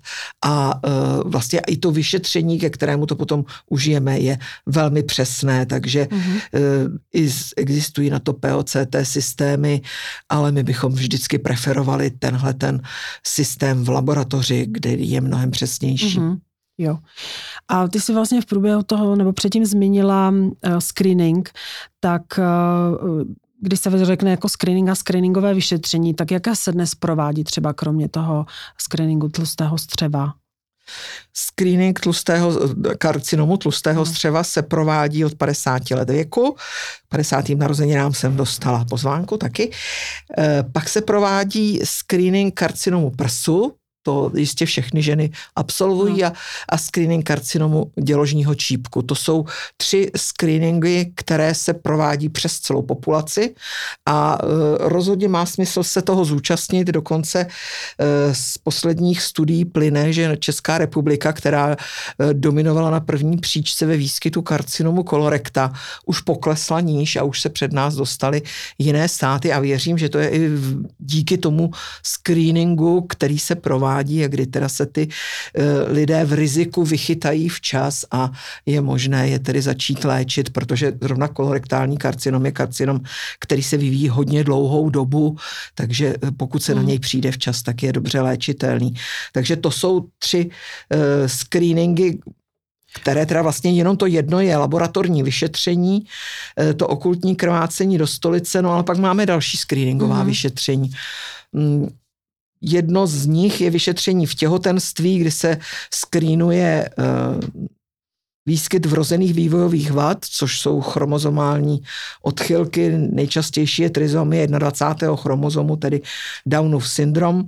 a 0.45 0.75
uh, 0.75 1.31
vlastně 1.31 1.59
i 1.67 1.77
to 1.77 1.91
vyšetření, 1.91 2.59
ke 2.59 2.69
kterému 2.69 3.05
to 3.05 3.15
potom 3.15 3.45
užijeme, 3.69 4.19
je 4.19 4.37
velmi 4.65 5.03
přesné, 5.03 5.65
takže 5.65 6.03
mm-hmm. 6.03 6.41
i 7.13 7.29
existují 7.57 8.09
na 8.09 8.19
to 8.19 8.33
POCT 8.33 8.95
systémy, 9.03 9.81
ale 10.29 10.51
my 10.51 10.63
bychom 10.63 10.93
vždycky 10.93 11.37
preferovali 11.37 12.11
tenhle 12.11 12.53
ten 12.53 12.81
systém 13.27 13.83
v 13.83 13.89
laboratoři, 13.89 14.65
kde 14.69 14.89
je 14.89 15.21
mnohem 15.21 15.51
přesnější. 15.51 16.19
Mm-hmm. 16.19 16.50
Jo. 16.81 16.97
A 17.67 17.87
ty 17.87 17.99
jsi 17.99 18.13
vlastně 18.13 18.41
v 18.41 18.45
průběhu 18.45 18.83
toho, 18.83 19.15
nebo 19.15 19.33
předtím 19.33 19.65
zmínila 19.65 20.29
uh, 20.29 20.77
screening, 20.79 21.49
tak 21.99 22.21
uh, 22.37 23.23
když 23.61 23.79
se 23.79 24.05
řekne 24.05 24.31
jako 24.31 24.49
screening 24.49 24.89
a 24.89 24.95
screeningové 24.95 25.53
vyšetření, 25.53 26.13
tak 26.13 26.31
jaké 26.31 26.55
se 26.55 26.71
dnes 26.71 26.95
provádí 26.95 27.43
třeba 27.43 27.73
kromě 27.73 28.09
toho 28.09 28.45
screeningu 28.77 29.29
tlustého 29.29 29.77
střeva? 29.77 30.33
Screening 31.33 31.99
tlustého, 31.99 32.59
karcinomu 32.97 33.57
tlustého 33.57 34.05
střeva 34.05 34.43
se 34.43 34.61
provádí 34.61 35.25
od 35.25 35.35
50 35.35 35.91
let 35.91 36.09
věku. 36.09 36.55
50. 37.09 37.49
narozeninám 37.49 38.13
jsem 38.13 38.37
dostala 38.37 38.85
pozvánku 38.85 39.37
taky. 39.37 39.71
Eh, 40.37 40.63
pak 40.73 40.89
se 40.89 41.01
provádí 41.01 41.79
screening 41.83 42.53
karcinomu 42.53 43.09
prsu, 43.09 43.73
to 44.03 44.31
jistě 44.35 44.65
všechny 44.65 45.01
ženy 45.01 45.31
absolvují 45.55 46.21
no. 46.21 46.27
a, 46.27 46.33
a 46.69 46.77
screening 46.77 47.25
karcinomu 47.25 47.91
děložního 48.03 48.55
čípku. 48.55 49.01
To 49.01 49.15
jsou 49.15 49.45
tři 49.77 50.11
screeningy, 50.17 51.11
které 51.15 51.55
se 51.55 51.73
provádí 51.73 52.29
přes 52.29 52.59
celou 52.59 52.81
populaci 52.81 53.55
a 54.05 54.37
e, 54.41 54.45
rozhodně 54.89 55.27
má 55.27 55.45
smysl 55.45 55.83
se 55.83 56.01
toho 56.01 56.25
zúčastnit. 56.25 56.87
Dokonce 56.87 57.39
e, 57.39 57.47
z 58.35 58.57
posledních 58.57 59.21
studií 59.21 59.65
plyne, 59.65 60.13
že 60.13 60.37
Česká 60.39 60.77
republika, 60.77 61.33
která 61.33 61.71
e, 61.71 61.75
dominovala 62.33 62.89
na 62.89 62.99
první 62.99 63.37
příčce 63.37 63.85
ve 63.85 63.97
výskytu 63.97 64.41
karcinomu 64.41 65.03
kolorekta, 65.03 65.73
už 66.05 66.21
poklesla 66.21 66.79
níž 66.79 67.15
a 67.15 67.23
už 67.23 67.41
se 67.41 67.49
před 67.49 67.73
nás 67.73 67.95
dostali 67.95 68.41
jiné 68.77 69.07
státy 69.07 69.53
a 69.53 69.59
věřím, 69.59 69.97
že 69.97 70.09
to 70.09 70.19
je 70.19 70.29
i 70.29 70.49
díky 70.99 71.37
tomu 71.37 71.71
screeningu, 72.03 73.01
který 73.01 73.39
se 73.39 73.55
provádí 73.55 73.90
provádí 73.91 74.25
a 74.25 74.27
kdy 74.27 74.45
teda 74.45 74.69
se 74.69 74.85
ty 74.85 75.07
eh, 75.07 75.91
lidé 75.91 76.25
v 76.25 76.33
riziku 76.33 76.83
vychytají 76.83 77.49
včas 77.49 78.05
a 78.11 78.31
je 78.65 78.81
možné 78.81 79.29
je 79.29 79.39
tedy 79.39 79.61
začít 79.61 80.03
léčit, 80.03 80.49
protože 80.49 80.93
zrovna 81.01 81.27
kolorektální 81.27 81.97
karcinom 81.97 82.45
je 82.45 82.51
karcinom, 82.51 82.99
který 83.39 83.63
se 83.63 83.77
vyvíjí 83.77 84.09
hodně 84.09 84.43
dlouhou 84.43 84.89
dobu, 84.89 85.37
takže 85.75 86.15
eh, 86.23 86.31
pokud 86.31 86.63
se 86.63 86.71
mm. 86.73 86.77
na 86.77 86.83
něj 86.87 86.99
přijde 86.99 87.31
včas, 87.31 87.63
tak 87.63 87.83
je 87.83 87.93
dobře 87.93 88.21
léčitelný. 88.21 88.93
Takže 89.33 89.55
to 89.55 89.71
jsou 89.71 90.07
tři 90.19 90.45
uh, 90.45 91.27
screeningy, 91.27 92.19
které 93.01 93.25
teda 93.25 93.41
vlastně 93.41 93.71
jenom 93.71 93.97
to 93.97 94.05
jedno 94.05 94.39
je 94.39 94.57
laboratorní 94.57 95.23
vyšetření, 95.23 96.05
to 96.75 96.87
okultní 96.87 97.35
krvácení 97.35 97.97
do 97.97 98.07
stolice, 98.07 98.61
no 98.61 98.71
ale 98.71 98.83
pak 98.83 98.97
máme 98.97 99.25
další 99.25 99.57
screeningová 99.57 100.23
mm. 100.23 100.27
vyšetření. 100.27 100.91
Jedno 102.61 103.07
z 103.07 103.25
nich 103.25 103.61
je 103.61 103.69
vyšetření 103.69 104.25
v 104.25 104.35
těhotenství, 104.35 105.19
kdy 105.19 105.31
se 105.31 105.57
skrýnuje 105.93 106.89
eh, 106.89 107.03
výskyt 108.45 108.85
vrozených 108.85 109.33
vývojových 109.33 109.91
vad, 109.91 110.25
což 110.25 110.59
jsou 110.59 110.81
chromozomální 110.81 111.81
odchylky. 112.21 112.89
Nejčastější 112.89 113.81
je 113.81 113.89
trizomie 113.89 114.47
21. 114.47 115.15
chromozomu, 115.15 115.75
tedy 115.75 116.01
Downův 116.45 116.87
syndrom. 116.87 117.47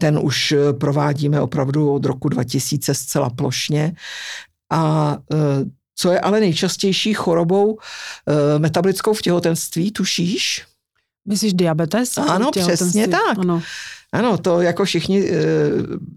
Ten 0.00 0.18
už 0.22 0.52
eh, 0.52 0.72
provádíme 0.72 1.40
opravdu 1.40 1.92
od 1.92 2.04
roku 2.04 2.28
2000 2.28 2.94
zcela 2.94 3.30
plošně. 3.30 3.94
A 4.72 5.16
eh, 5.32 5.36
co 5.96 6.12
je 6.12 6.20
ale 6.20 6.40
nejčastější 6.40 7.14
chorobou 7.14 7.78
metabolickou 8.58 9.12
v 9.14 9.22
těhotenství, 9.22 9.92
tušíš? 9.92 10.64
Myslíš 11.28 11.54
diabetes? 11.54 12.18
Ano, 12.18 12.50
přesně 12.50 13.08
tak. 13.08 13.38
Ano. 13.38 13.62
Ano, 14.12 14.38
to 14.38 14.60
jako 14.60 14.84
všichni 14.84 15.30
eh, 15.30 15.40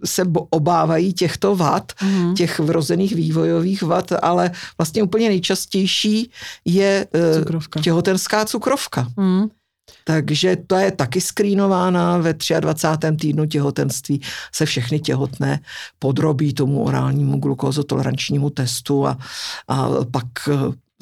se 0.05 0.24
obávají 0.50 1.13
těchto 1.13 1.55
vad, 1.55 1.91
mm. 2.01 2.35
těch 2.35 2.59
vrozených 2.59 3.15
vývojových 3.15 3.83
vad, 3.83 4.12
ale 4.21 4.51
vlastně 4.77 5.03
úplně 5.03 5.29
nejčastější 5.29 6.31
je 6.65 7.07
eh, 7.13 7.39
cukrovka. 7.39 7.81
těhotenská 7.81 8.45
cukrovka. 8.45 9.07
Mm. 9.17 9.47
Takže 10.03 10.57
to 10.67 10.75
je 10.75 10.91
taky 10.91 11.21
skrýnována 11.21 12.17
ve 12.17 12.33
23. 12.59 13.15
týdnu 13.15 13.45
těhotenství 13.45 14.21
se 14.51 14.65
všechny 14.65 15.00
těhotné 15.00 15.59
podrobí 16.00 16.53
tomu 16.53 16.83
orálnímu 16.83 17.38
glukózotolerančnímu 17.38 18.50
testu 18.50 19.07
a, 19.07 19.17
a 19.67 19.89
pak 20.12 20.25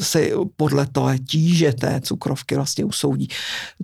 se 0.01 0.29
podle 0.57 0.87
toho 0.87 1.17
tíže 1.29 1.73
té 1.73 2.01
cukrovky 2.01 2.55
vlastně 2.55 2.85
usoudí, 2.85 3.27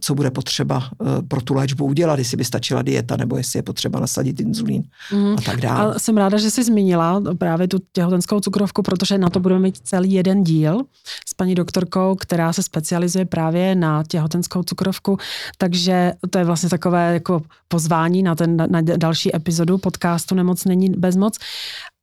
co 0.01 0.15
bude 0.15 0.31
potřeba 0.31 0.89
eh, 1.01 1.05
pro 1.27 1.41
tu 1.41 1.53
léčbu 1.53 1.85
udělat, 1.85 2.19
jestli 2.19 2.37
by 2.37 2.45
stačila 2.45 2.81
dieta, 2.81 3.17
nebo 3.17 3.37
jestli 3.37 3.59
je 3.59 3.63
potřeba 3.63 3.99
nasadit 3.99 4.39
inzulín 4.39 4.83
mm. 5.13 5.35
a 5.37 5.41
tak 5.41 5.61
dále. 5.61 5.95
A 5.95 5.99
jsem 5.99 6.17
ráda, 6.17 6.37
že 6.37 6.51
jsi 6.51 6.63
zmínila 6.63 7.21
právě 7.37 7.67
tu 7.67 7.77
těhotenskou 7.91 8.39
cukrovku, 8.39 8.81
protože 8.81 9.17
na 9.17 9.29
to 9.29 9.39
budeme 9.39 9.61
mít 9.61 9.77
celý 9.83 10.11
jeden 10.11 10.43
díl 10.43 10.81
s 11.29 11.33
paní 11.33 11.55
doktorkou, 11.55 12.15
která 12.15 12.53
se 12.53 12.63
specializuje 12.63 13.25
právě 13.25 13.75
na 13.75 14.03
těhotenskou 14.07 14.63
cukrovku, 14.63 15.17
takže 15.57 16.13
to 16.29 16.37
je 16.37 16.45
vlastně 16.45 16.69
takové 16.69 17.13
jako 17.13 17.41
pozvání 17.67 18.23
na 18.23 18.35
ten 18.35 18.57
na 18.57 18.81
další 18.81 19.35
epizodu 19.35 19.77
podcastu 19.77 20.35
Nemoc 20.35 20.65
není 20.65 20.89
bezmoc. 20.89 21.37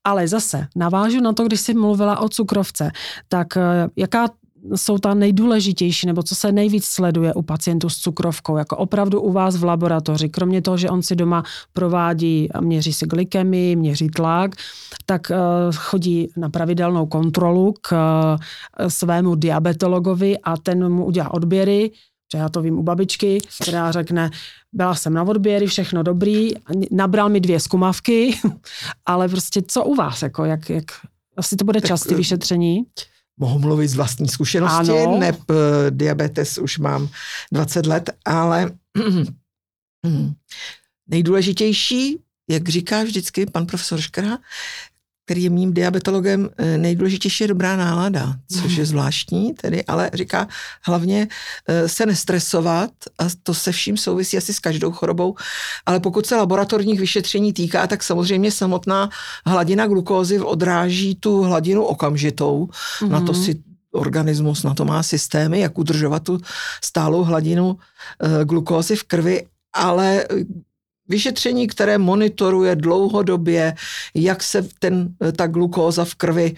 Ale 0.07 0.29
zase 0.29 0.67
navážu 0.77 1.21
na 1.21 1.33
to, 1.33 1.45
když 1.45 1.61
jsi 1.61 1.75
mluvila 1.75 2.21
o 2.21 2.29
cukrovce, 2.29 2.91
tak 3.29 3.57
eh, 3.57 3.89
jaká 3.97 4.29
jsou 4.75 4.99
ta 4.99 5.15
nejdůležitější, 5.15 6.07
nebo 6.07 6.23
co 6.23 6.35
se 6.35 6.53
nejvíc 6.53 6.85
sleduje 6.85 7.35
u 7.35 7.43
pacientů 7.43 7.89
s 7.89 7.97
cukrovkou, 7.97 8.57
jako 8.57 8.77
opravdu 8.77 9.21
u 9.21 9.33
vás 9.33 9.57
v 9.57 9.65
laboratoři, 9.65 10.29
kromě 10.29 10.63
toho, 10.63 10.77
že 10.77 10.91
on 10.91 11.03
si 11.03 11.17
doma 11.17 11.43
provádí 11.73 12.53
a 12.53 12.61
měří 12.61 12.93
si 12.93 13.07
glykemii, 13.07 13.77
měří 13.77 14.09
tlak, 14.09 14.51
tak 15.07 15.31
eh, 15.31 15.37
chodí 15.75 16.29
na 16.37 16.51
pravidelnou 16.51 17.07
kontrolu 17.07 17.75
k 17.81 17.93
eh, 18.79 18.91
svému 18.91 19.35
diabetologovi 19.35 20.39
a 20.39 20.57
ten 20.57 20.89
mu 20.93 21.05
udělá 21.05 21.35
odběry, 21.35 21.91
že 22.33 22.39
já 22.39 22.49
to 22.49 22.63
vím 22.63 22.79
u 22.79 22.83
babičky, 22.83 23.39
která 23.63 23.93
řekne, 23.93 24.31
byla 24.73 24.95
jsem 24.95 25.15
na 25.15 25.23
odběry, 25.23 25.67
všechno 25.67 26.03
dobrý, 26.03 26.51
nabral 26.91 27.29
mi 27.29 27.41
dvě 27.41 27.61
zkumavky, 27.61 28.39
ale 29.07 29.29
prostě 29.29 29.63
co 29.69 29.85
u 29.85 29.95
vás, 29.95 30.23
jako 30.23 30.45
jak, 30.45 30.71
jak 30.71 30.85
asi 31.37 31.57
to 31.57 31.65
bude 31.65 31.81
častý 31.81 32.15
eh, 32.15 32.17
vyšetření? 32.17 32.83
Mohu 33.39 33.59
mluvit 33.59 33.89
z 33.89 33.95
vlastní 33.95 34.29
zkušenosti, 34.29 34.91
ano. 34.91 35.19
neb 35.19 35.37
eh, 35.51 35.55
diabetes 35.91 36.59
už 36.59 36.79
mám 36.79 37.09
20 37.53 37.87
let, 37.87 38.11
ale 38.25 38.71
nejdůležitější, 41.09 42.19
jak 42.51 42.69
říká 42.69 43.03
vždycky 43.03 43.47
pan 43.47 43.67
profesor 43.67 44.01
Škra, 44.01 44.39
který 45.27 45.43
je 45.43 45.51
mým 45.51 45.75
diabetologem, 45.75 46.49
eh, 46.57 46.79
nejdůležitější 46.79 47.45
je 47.45 47.49
dobrá 47.49 47.77
nálada, 47.77 48.35
což 48.63 48.77
je 48.77 48.87
zvláštní 48.87 49.55
tedy, 49.55 49.85
ale 49.85 50.11
říká 50.15 50.49
hlavně 50.83 51.29
eh, 51.69 51.89
se 51.89 52.07
nestresovat 52.07 52.91
a 53.19 53.25
to 53.43 53.55
se 53.55 53.73
vším 53.73 53.97
souvisí 53.97 54.39
asi 54.39 54.55
s 54.55 54.59
každou 54.59 54.93
chorobou, 54.93 55.35
ale 55.87 56.01
pokud 56.01 56.27
se 56.27 56.37
laboratorních 56.37 57.01
vyšetření 57.01 57.53
týká, 57.53 57.87
tak 57.87 58.03
samozřejmě 58.03 58.53
samotná 58.53 59.11
hladina 59.47 59.87
glukózy 59.87 60.41
odráží 60.41 61.15
tu 61.15 61.43
hladinu 61.43 61.85
okamžitou, 61.85 62.67
mm-hmm. 62.67 63.09
na 63.09 63.21
to 63.21 63.33
mhm. 63.33 63.43
si 63.43 63.63
organismus 63.93 64.63
na 64.63 64.75
to 64.75 64.85
má 64.85 65.03
systémy, 65.03 65.61
jak 65.61 65.79
udržovat 65.79 66.23
tu 66.23 66.39
stálou 66.85 67.25
hladinu 67.25 67.77
e, 67.77 68.45
glukózy 68.45 68.97
v 68.97 69.05
krvi, 69.05 69.47
ale 69.73 70.27
vyšetření, 71.09 71.67
které 71.67 71.99
monitoruje 71.99 72.77
dlouhodobě, 72.77 73.75
jak 74.15 74.43
se 74.43 74.69
ten, 74.79 75.09
ta 75.37 75.47
glukóza 75.47 76.05
v 76.05 76.15
krvi 76.15 76.55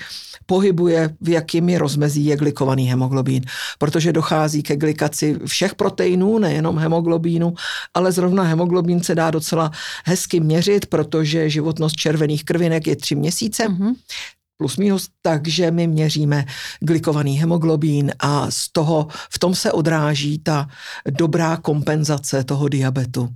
pohybuje, 0.47 1.17
v 1.21 1.29
jakými 1.29 1.79
rozmezí 1.79 2.25
je 2.25 2.37
glikovaný 2.37 2.87
hemoglobín, 2.87 3.43
protože 3.79 4.13
dochází 4.13 4.63
ke 4.63 4.77
glikaci 4.77 5.37
všech 5.47 5.75
proteinů, 5.75 6.39
nejenom 6.39 6.79
hemoglobínu, 6.79 7.55
ale 7.95 8.13
zrovna 8.13 8.43
hemoglobín 8.43 9.03
se 9.03 9.15
dá 9.15 9.31
docela 9.31 9.71
hezky 10.05 10.41
měřit, 10.41 10.87
protože 10.87 11.51
životnost 11.51 11.97
červených 11.97 12.45
krvinek 12.45 12.87
je 12.87 12.97
tři 12.97 13.15
měsíce. 13.15 13.69
Mm-hmm 13.69 13.95
plus 14.59 14.77
minus, 14.77 15.09
takže 15.23 15.71
my 15.71 15.87
měříme 15.87 16.45
glikovaný 16.81 17.39
hemoglobín 17.39 18.13
a 18.19 18.51
z 18.51 18.69
toho, 18.73 19.07
v 19.31 19.39
tom 19.39 19.55
se 19.55 19.73
odráží 19.73 20.39
ta 20.39 20.69
dobrá 21.11 21.57
kompenzace 21.57 22.45
toho 22.45 22.69
diabetu. 22.69 23.29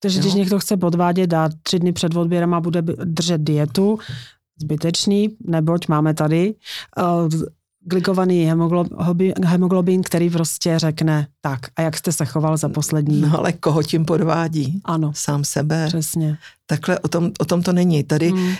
Takže 0.00 0.18
jo. 0.18 0.22
když 0.22 0.34
někdo 0.34 0.58
chce 0.58 0.76
podvádět 0.76 1.32
a 1.32 1.50
tři 1.62 1.78
dny 1.78 1.92
před 1.92 2.16
odběrem 2.16 2.54
a 2.54 2.60
bude 2.60 2.82
držet 2.82 3.40
dietu, 3.40 3.98
zbytečný, 4.60 5.36
neboť 5.46 5.88
máme 5.88 6.14
tady 6.14 6.54
uh, 6.98 7.28
glikovaný 7.88 8.44
hemoglobin, 8.44 9.32
hemoglobin, 9.44 10.02
který 10.02 10.30
prostě 10.30 10.78
řekne 10.78 11.26
tak, 11.40 11.60
a 11.76 11.82
jak 11.82 11.96
jste 11.96 12.12
se 12.12 12.24
choval 12.24 12.56
za 12.56 12.68
poslední... 12.68 13.20
No 13.20 13.38
ale 13.38 13.52
koho 13.52 13.82
tím 13.82 14.04
podvádí? 14.04 14.80
Ano. 14.84 15.12
Sám 15.14 15.44
sebe. 15.44 15.86
Přesně. 15.86 16.38
Takhle 16.66 16.98
o 16.98 17.08
tom, 17.08 17.30
o 17.40 17.44
tom 17.44 17.62
to 17.62 17.72
není. 17.72 18.04
Tady 18.04 18.28
hmm. 18.28 18.54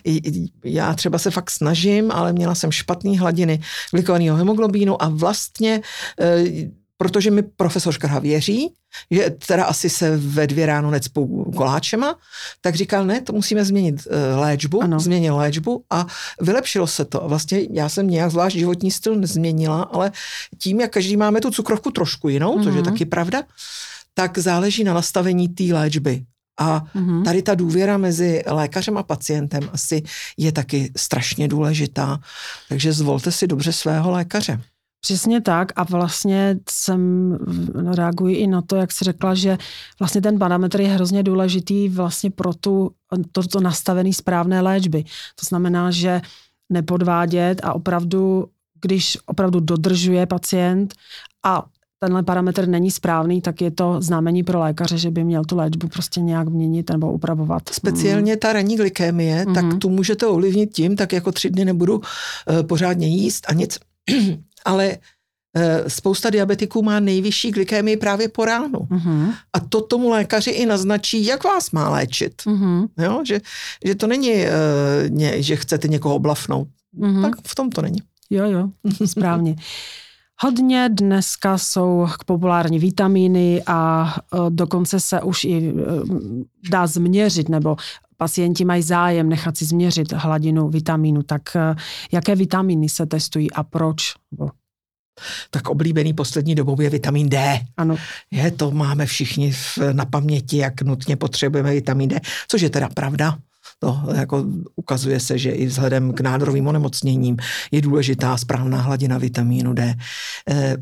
já 0.65 0.95
třeba 0.95 1.19
se 1.19 1.31
fakt 1.31 1.51
snažím, 1.51 2.11
ale 2.11 2.33
měla 2.33 2.55
jsem 2.55 2.73
špatný 2.73 3.19
hladiny 3.19 3.61
glikovaného 3.93 4.37
hemoglobínu 4.37 5.03
a 5.03 5.09
vlastně 5.09 5.81
e, 6.21 6.45
protože 6.99 7.31
mi 7.31 7.43
profesor 7.43 7.93
Škrha 7.93 8.19
věří, 8.19 8.75
že 9.11 9.31
teda 9.47 9.65
asi 9.65 9.91
se 9.91 10.17
ve 10.17 10.47
dvě 10.47 10.67
ráno 10.67 10.91
necpou 10.91 11.45
koláčema, 11.57 12.19
tak 12.61 12.75
říkal, 12.75 13.07
ne, 13.07 13.21
to 13.21 13.33
musíme 13.33 13.65
změnit 13.65 14.07
uh, 14.07 14.41
léčbu, 14.41 14.83
ano. 14.83 15.01
změnil 15.01 15.37
léčbu 15.37 15.85
a 15.91 16.07
vylepšilo 16.41 16.87
se 16.87 17.05
to. 17.05 17.21
Vlastně 17.25 17.61
já 17.73 17.89
jsem 17.89 18.11
nějak 18.11 18.31
zvlášť 18.31 18.57
životní 18.57 18.91
styl 18.91 19.17
nezměnila, 19.17 19.83
ale 19.83 20.13
tím, 20.59 20.81
jak 20.81 20.93
každý 20.93 21.17
máme 21.17 21.41
tu 21.41 21.51
cukrovku 21.51 21.91
trošku 21.91 22.29
jinou, 22.29 22.59
mm-hmm. 22.59 22.65
což 22.65 22.75
je 22.75 22.83
mhm. 22.83 22.91
taky 22.91 23.05
pravda, 23.05 23.43
tak 24.15 24.39
záleží 24.39 24.85
na 24.85 24.95
nastavení 24.95 25.49
té 25.49 25.65
léčby. 25.65 26.25
A 26.61 26.81
mm-hmm. 26.81 27.25
tady 27.25 27.43
ta 27.43 27.55
důvěra 27.55 27.99
mezi 27.99 28.43
lékařem 28.47 28.99
a 28.99 29.03
pacientem 29.03 29.71
asi 29.73 30.03
je 30.37 30.53
taky 30.53 30.93
strašně 30.97 31.49
důležitá. 31.49 32.19
Takže 32.69 32.93
zvolte 32.93 33.33
si 33.33 33.47
dobře 33.47 33.73
svého 33.73 34.11
lékaře. 34.11 34.61
Přesně 35.01 35.41
tak 35.41 35.73
a 35.77 35.85
vlastně 35.85 36.57
jsem 36.71 37.33
reaguji 37.95 38.37
i 38.37 38.47
na 38.47 38.63
to, 38.63 38.77
jak 38.77 38.93
jsi 38.93 39.05
řekla, 39.05 39.35
že 39.35 39.59
vlastně 39.99 40.21
ten 40.21 40.39
parametr 40.39 40.81
je 40.81 40.89
hrozně 40.89 41.23
důležitý 41.23 41.89
vlastně 41.89 42.31
pro 42.31 42.55
tu, 42.55 42.91
to, 43.33 43.43
to 43.43 43.61
nastavený 43.61 44.15
správné 44.15 44.61
léčby. 44.61 45.05
To 45.41 45.47
znamená, 45.47 45.91
že 45.91 46.21
nepodvádět 46.73 47.61
a 47.65 47.73
opravdu, 47.73 48.47
když 48.81 49.19
opravdu 49.27 49.61
dodržuje 49.61 50.27
pacient 50.27 50.95
a 51.45 51.67
tenhle 51.99 52.23
parametr 52.23 52.69
není 52.69 52.91
správný, 52.91 53.41
tak 53.41 53.61
je 53.61 53.71
to 53.71 53.97
znamení 54.01 54.43
pro 54.43 54.61
lékaře, 54.61 54.99
že 54.99 55.11
by 55.11 55.25
měl 55.25 55.45
tu 55.45 55.57
léčbu 55.57 55.89
prostě 55.89 56.21
nějak 56.21 56.49
měnit 56.49 56.91
nebo 56.91 57.13
upravovat. 57.13 57.63
Speciálně 57.73 58.37
ta 58.37 58.53
ranní 58.53 58.77
glykémie, 58.77 59.45
mm. 59.47 59.55
tak 59.55 59.65
mhm. 59.65 59.79
tu 59.79 59.91
můžete 59.91 60.27
ovlivnit 60.27 60.73
tím, 60.73 60.97
tak 60.97 61.13
jako 61.13 61.33
tři 61.33 61.51
dny 61.51 61.65
nebudu 61.65 61.97
uh, 61.97 62.03
pořádně 62.63 63.07
jíst 63.07 63.47
a 63.49 63.53
nic, 63.53 63.79
ale 64.69 64.99
uh, 65.57 65.89
spousta 65.89 66.31
diabetiků 66.31 66.83
má 66.83 67.01
nejvyšší 67.01 67.51
glykémii 67.51 67.97
právě 67.97 68.29
po 68.29 68.45
ránu. 68.45 68.79
Mm-hmm. 68.79 69.35
A 69.53 69.61
to 69.61 69.81
tomu 69.81 70.11
lékaři 70.11 70.51
i 70.51 70.67
naznačí, 70.67 71.25
jak 71.27 71.45
vás 71.45 71.71
má 71.71 71.89
léčit. 71.91 72.43
Mm-hmm. 72.47 72.89
Jo? 72.99 73.23
Že, 73.27 73.41
že 73.85 73.95
to 73.95 74.07
není, 74.07 74.31
uh, 74.31 75.09
ně, 75.09 75.43
že 75.43 75.57
chcete 75.57 75.89
někoho 75.89 76.15
oblafnout. 76.15 76.69
Mm-hmm. 76.99 77.23
Tak 77.23 77.35
v 77.47 77.55
tom 77.55 77.71
to 77.71 77.83
není. 77.83 77.99
Jo, 78.31 78.45
jo, 78.51 78.69
správně. 79.07 79.57
Hodně 80.41 80.89
dneska 80.93 81.59
jsou 81.59 82.07
populární 82.27 82.79
vitamíny 82.79 83.63
a 83.67 84.15
e, 84.35 84.37
dokonce 84.49 85.01
se 85.01 85.23
už 85.23 85.45
i 85.45 85.75
dá 86.71 86.87
změřit, 86.87 87.49
nebo 87.49 87.77
pacienti 88.19 88.65
mají 88.65 88.83
zájem 88.83 89.29
nechat 89.29 89.57
si 89.57 89.65
změřit 89.65 90.13
hladinu 90.13 90.69
vitamínu. 90.69 91.23
Tak 91.23 91.57
e, 91.57 91.75
jaké 92.13 92.37
vitamíny 92.37 92.89
se 92.89 93.07
testují 93.07 93.51
a 93.51 93.63
proč? 93.63 94.15
Tak 95.51 95.69
oblíbený 95.69 96.13
poslední 96.13 96.55
dobou 96.55 96.81
je 96.81 96.91
vitamin 96.91 97.29
D. 97.29 97.61
Ano. 97.77 97.97
Je, 98.31 98.51
to 98.51 98.71
máme 98.71 99.07
všichni 99.07 99.53
na 99.93 100.05
paměti, 100.05 100.57
jak 100.57 100.83
nutně 100.83 101.17
potřebujeme 101.17 101.73
vitamin 101.73 102.09
D, 102.09 102.21
což 102.49 102.63
je 102.63 102.71
teda 102.71 102.89
pravda. 102.89 103.39
To 103.79 104.03
jako 104.15 104.45
ukazuje 104.77 105.21
se, 105.21 105.39
že 105.39 105.51
i 105.51 105.67
vzhledem 105.67 106.13
k 106.13 106.21
nádorovým 106.21 106.67
onemocněním 106.67 107.37
je 107.71 107.81
důležitá 107.81 108.37
správná 108.37 108.81
hladina 108.81 109.19
vitamínu 109.19 109.73
D. 109.73 109.95
E, 110.51 110.77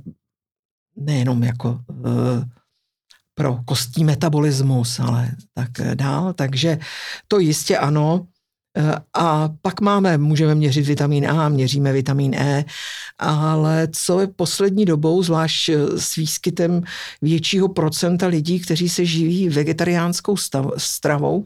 nejenom 0.97 1.43
jako 1.43 1.81
e, 1.91 2.56
pro 3.39 3.59
kostní 3.65 4.05
metabolismus, 4.05 5.01
ale 5.01 5.31
tak 5.55 5.71
dál. 5.95 6.33
Takže 6.33 6.79
to 7.29 7.39
jistě 7.39 7.79
ano. 7.79 8.27
Eh, 8.79 8.95
a 9.15 9.49
pak 9.63 9.81
máme, 9.81 10.19
můžeme 10.19 10.55
měřit 10.55 10.87
vitamin 10.87 11.31
A, 11.31 11.49
měříme 11.49 11.93
vitamin 11.93 12.35
E, 12.35 12.65
ale 13.19 13.89
co 13.93 14.21
je 14.21 14.27
poslední 14.27 14.85
dobou, 14.85 15.23
zvlášť 15.23 15.69
eh, 15.69 15.99
s 15.99 16.17
výskytem 16.17 16.83
většího 17.23 17.69
procenta 17.69 18.27
lidí, 18.27 18.61
kteří 18.61 18.89
se 18.89 19.05
živí 19.05 19.49
vegetariánskou 19.49 20.37
stav, 20.37 20.67
stravou, 20.77 21.45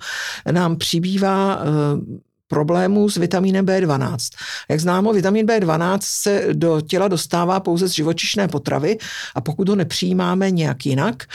nám 0.51 0.77
přibývá 0.77 1.59
eh, 1.63 2.30
problémů 2.51 3.11
s 3.11 3.17
vitamínem 3.17 3.67
B12. 3.67 4.37
Jak 4.71 4.81
známo, 4.81 5.13
vitamin 5.13 5.47
B12 5.47 5.99
se 6.03 6.47
do 6.53 6.81
těla 6.81 7.09
dostává 7.09 7.61
pouze 7.61 7.89
z 7.89 7.93
živočišné 7.93 8.49
potravy 8.49 8.99
a 9.35 9.41
pokud 9.41 9.69
ho 9.69 9.77
nepřijímáme 9.77 10.51
nějak 10.51 10.87
jinak, 10.87 11.27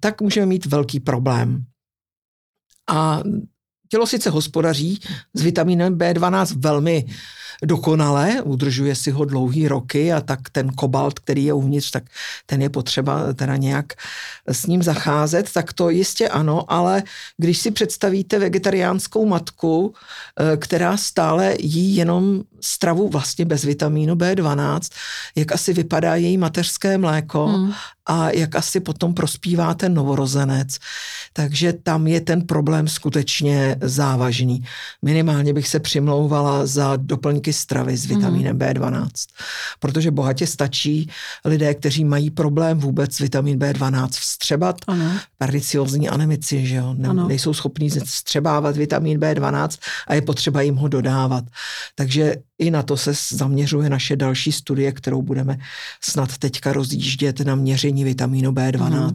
tak 0.00 0.20
můžeme 0.20 0.46
mít 0.46 0.66
velký 0.66 1.00
problém. 1.00 1.64
A 2.90 3.22
Tělo 3.90 4.06
sice 4.06 4.30
hospodaří 4.30 5.00
s 5.34 5.42
vitamínem 5.42 5.98
B12 5.98 6.60
velmi 6.60 7.06
dokonale, 7.64 8.42
udržuje 8.42 8.94
si 8.94 9.10
ho 9.10 9.24
dlouhý 9.24 9.68
roky 9.68 10.12
a 10.12 10.20
tak 10.20 10.40
ten 10.52 10.72
kobalt, 10.72 11.18
který 11.18 11.44
je 11.44 11.52
uvnitř, 11.52 11.90
tak 11.90 12.04
ten 12.46 12.62
je 12.62 12.68
potřeba 12.68 13.32
teda 13.32 13.56
nějak 13.56 13.92
s 14.46 14.66
ním 14.66 14.82
zacházet, 14.82 15.52
tak 15.52 15.72
to 15.72 15.90
jistě 15.90 16.28
ano, 16.28 16.72
ale 16.72 17.02
když 17.36 17.58
si 17.58 17.70
představíte 17.70 18.38
vegetariánskou 18.38 19.26
matku, 19.26 19.94
eh, 20.40 20.56
která 20.56 20.96
stále 20.96 21.54
jí 21.58 21.96
jenom 21.96 22.42
stravu 22.60 23.08
vlastně 23.08 23.44
bez 23.44 23.64
vitamínu 23.64 24.14
B12, 24.14 24.80
jak 25.36 25.52
asi 25.52 25.72
vypadá 25.72 26.14
její 26.14 26.38
mateřské 26.38 26.98
mléko 26.98 27.46
hmm. 27.46 27.72
a 28.06 28.30
jak 28.30 28.56
asi 28.56 28.80
potom 28.80 29.14
prospívá 29.14 29.74
ten 29.74 29.94
novorozenec. 29.94 30.78
Takže 31.32 31.72
tam 31.72 32.06
je 32.06 32.20
ten 32.20 32.46
problém 32.46 32.88
skutečně 32.88 33.76
závažný. 33.80 34.64
Minimálně 35.02 35.54
bych 35.54 35.68
se 35.68 35.80
přimlouvala 35.80 36.66
za 36.66 36.96
doplňky 36.96 37.49
stravy 37.52 37.96
s 37.96 38.06
vitamínem 38.06 38.56
mm. 38.56 38.62
B12, 38.62 39.08
protože 39.78 40.10
bohatě 40.10 40.46
stačí 40.46 41.10
lidé, 41.44 41.74
kteří 41.74 42.04
mají 42.04 42.30
problém 42.30 42.78
vůbec 42.78 43.20
vitamin 43.20 43.58
B12 43.58 44.08
vstřebat, 44.08 44.76
ano. 44.86 45.12
perniciozní 45.38 46.08
anemici, 46.08 46.66
že 46.66 46.76
jo, 46.76 46.94
ne, 46.98 47.14
nejsou 47.14 47.54
schopní 47.54 47.90
vstřebávat 47.90 48.76
vitamin 48.76 49.18
B12 49.18 49.78
a 50.06 50.14
je 50.14 50.22
potřeba 50.22 50.62
jim 50.62 50.76
ho 50.76 50.88
dodávat. 50.88 51.44
Takže 51.94 52.36
i 52.58 52.70
na 52.70 52.82
to 52.82 52.96
se 52.96 53.12
zaměřuje 53.32 53.90
naše 53.90 54.16
další 54.16 54.52
studie, 54.52 54.92
kterou 54.92 55.22
budeme 55.22 55.58
snad 56.00 56.38
teďka 56.38 56.72
rozjíždět 56.72 57.40
na 57.40 57.54
měření 57.54 58.04
vitamínu 58.04 58.52
B12 58.52 59.00
mm. 59.00 59.10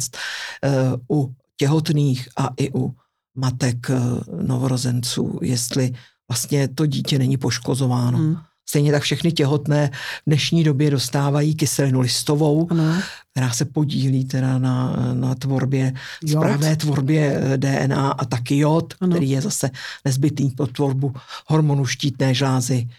uh, 1.10 1.20
u 1.20 1.34
těhotných 1.58 2.30
a 2.38 2.50
i 2.58 2.72
u 2.74 2.96
matek 3.36 3.90
eh, 3.90 4.00
novorozenců, 4.42 5.40
jestli 5.42 5.92
vlastně 6.30 6.68
to 6.68 6.86
dítě 6.86 7.20
není 7.20 7.38
poškozováno. 7.38 8.18
Hmm. 8.18 8.38
Stejně 8.70 8.92
tak 8.92 9.04
všechny 9.04 9.32
těhotné 9.32 9.90
v 9.94 10.22
dnešní 10.28 10.64
době 10.64 10.92
dostávají 10.92 11.56
kyselinu 11.56 12.00
listovou, 12.00 12.68
ano. 12.72 13.02
která 13.32 13.52
se 13.52 13.66
podílí 13.66 14.26
teda 14.26 14.60
na, 14.60 14.96
na 15.14 15.36
tvorbě, 15.36 15.94
jod. 16.24 16.42
správné 16.42 16.76
tvorbě 16.76 17.42
eh, 17.54 17.58
DNA 17.58 18.12
a 18.12 18.26
taky 18.26 18.58
jod, 18.58 18.94
ano. 19.02 19.12
který 19.12 19.30
je 19.30 19.42
zase 19.42 19.70
nezbytný 20.06 20.50
pro 20.50 20.68
tvorbu 20.68 21.14
hormonu 21.48 21.86
štítné 21.86 22.34
žlázy. 22.34 22.90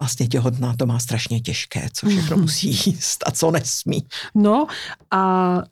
Vlastně 0.00 0.28
těhotná 0.28 0.76
to 0.76 0.86
má 0.86 0.98
strašně 0.98 1.40
těžké, 1.40 1.88
co 1.92 2.08
všechno 2.08 2.36
musí 2.46 2.68
jíst 2.68 3.24
a 3.26 3.30
co 3.30 3.50
nesmí. 3.50 4.06
No 4.34 4.66
a 5.10 5.62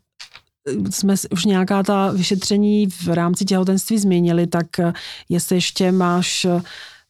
jsme 0.91 1.15
už 1.31 1.45
nějaká 1.45 1.83
ta 1.83 2.11
vyšetření 2.11 2.87
v 2.87 3.09
rámci 3.09 3.45
těhotenství 3.45 3.99
změnili, 3.99 4.47
tak 4.47 4.67
jestli 5.29 5.57
ještě 5.57 5.93
máš 5.93 6.47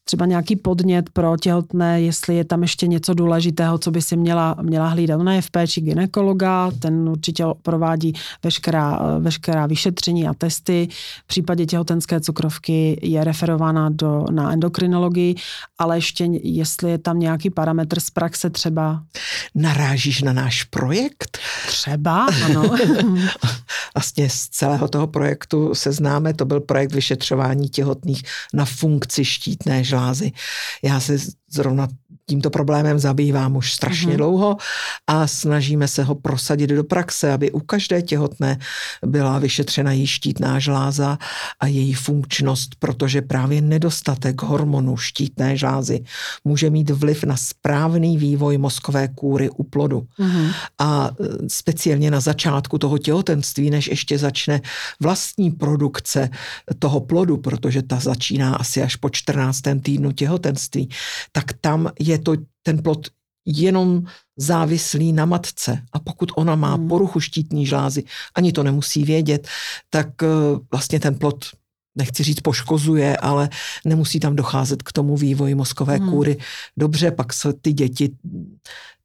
třeba 0.05 0.27
nějaký 0.27 0.57
podnět 0.57 1.11
pro 1.11 1.37
těhotné, 1.37 2.01
jestli 2.03 2.37
je 2.37 2.45
tam 2.45 2.63
ještě 2.63 2.87
něco 2.87 3.15
důležitého, 3.15 3.79
co 3.79 3.91
by 3.91 4.03
si 4.03 4.17
měla, 4.17 4.57
měla 4.63 4.89
hlídat. 4.89 5.21
Ona 5.21 5.35
je 5.35 5.43
v 5.43 5.51
péči 5.51 5.81
ginekologa, 5.81 6.71
ten 6.79 7.09
určitě 7.09 7.45
provádí 7.63 8.13
veškerá, 8.43 9.01
veškerá 9.19 9.67
vyšetření 9.67 10.29
a 10.29 10.35
testy. 10.35 10.89
V 11.25 11.27
případě 11.27 11.67
těhotenské 11.67 12.21
cukrovky 12.21 13.01
je 13.03 13.25
referována 13.25 13.89
do, 13.89 14.25
na 14.31 14.53
endokrinologii, 14.53 15.35
ale 15.79 15.97
ještě 15.97 16.25
jestli 16.43 16.91
je 16.91 16.99
tam 16.99 17.19
nějaký 17.19 17.51
parametr 17.51 18.01
z 18.01 18.11
praxe 18.11 18.51
třeba. 18.51 19.03
Narážíš 19.55 20.23
na 20.23 20.33
náš 20.33 20.65
projekt? 20.65 21.39
Třeba, 21.67 22.27
ano. 22.45 22.71
vlastně 23.95 24.31
z 24.31 24.49
celého 24.49 24.89
toho 24.89 25.07
projektu 25.07 25.75
se 25.75 25.93
známe, 25.93 26.35
to 26.35 26.45
byl 26.45 26.61
projekt 26.61 26.93
vyšetřování 26.93 27.69
těhotných 27.69 28.23
na 28.55 28.65
funkci 28.65 29.25
štítné 29.25 29.85
žlázy. 29.93 30.33
Já 30.83 31.01
se 31.01 31.17
zrovna 31.49 31.89
tímto 32.29 32.51
problémem 32.51 32.99
zabývám 32.99 33.57
už 33.57 33.73
strašně 33.73 34.13
mm-hmm. 34.13 34.17
dlouho 34.17 34.57
a 35.07 35.27
snažíme 35.27 35.89
se 35.89 36.05
ho 36.05 36.15
prosadit 36.15 36.71
do 36.71 36.85
praxe, 36.85 37.33
aby 37.33 37.51
u 37.51 37.61
každé 37.61 38.03
těhotné 38.03 38.59
byla 39.07 39.39
vyšetřena 39.39 39.93
její 39.93 40.07
štítná 40.07 40.59
žláza 40.59 41.19
a 41.61 41.67
její 41.67 41.95
funkčnost, 41.95 42.75
protože 42.79 43.23
právě 43.23 43.61
nedostatek 43.61 44.43
hormonu 44.43 44.97
štítné 44.97 45.57
žlázy 45.57 46.05
může 46.45 46.71
mít 46.71 46.91
vliv 46.91 47.25
na 47.25 47.37
správný 47.37 48.19
vývoj 48.19 48.59
mozkové 48.59 49.09
kůry 49.09 49.51
u 49.51 49.63
plodu. 49.63 50.07
Mm-hmm. 50.19 50.55
A 50.79 51.11
e, 51.11 51.49
speciálně 51.49 52.11
na 52.11 52.21
začátku 52.21 52.79
toho 52.79 52.99
těhotenství, 52.99 53.71
než 53.71 53.87
ještě 53.87 54.19
začne 54.19 54.61
vlastní 55.01 55.51
produkce 55.51 56.31
toho 56.79 57.01
plodu, 57.01 57.37
protože 57.37 57.83
ta 57.83 57.97
začíná 57.97 58.55
asi 58.55 58.83
až 58.83 58.97
po 58.97 59.11
14. 59.11 59.61
týdnu 59.83 60.13
těhotenství, 60.13 60.89
tak 61.33 61.53
tam 61.61 61.91
je 62.01 62.19
to 62.23 62.35
ten 62.63 62.83
plod 62.83 63.09
jenom 63.47 64.03
závislý 64.37 65.13
na 65.13 65.25
matce. 65.25 65.83
A 65.93 65.99
pokud 65.99 66.33
ona 66.37 66.55
má 66.55 66.75
hmm. 66.75 66.89
poruchu 66.89 67.21
štítní 67.21 67.67
žlázy, 67.67 68.05
ani 68.35 68.53
to 68.53 68.63
nemusí 68.63 69.05
vědět, 69.05 69.49
tak 69.91 70.23
eh, 70.23 70.27
vlastně 70.71 71.01
ten 71.01 71.15
plod 71.15 71.45
nechci 71.95 72.23
říct 72.23 72.41
poškozuje, 72.41 73.17
ale 73.17 73.49
nemusí 73.85 74.21
tam 74.21 74.37
docházet 74.37 74.83
k 74.83 74.93
tomu 74.93 75.17
vývoji 75.17 75.55
mozkové 75.55 75.97
hmm. 75.97 76.11
kůry. 76.11 76.37
Dobře, 76.77 77.11
pak 77.11 77.33
se 77.33 77.53
ty 77.53 77.73
děti 77.73 78.11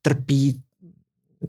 trpí 0.02 0.62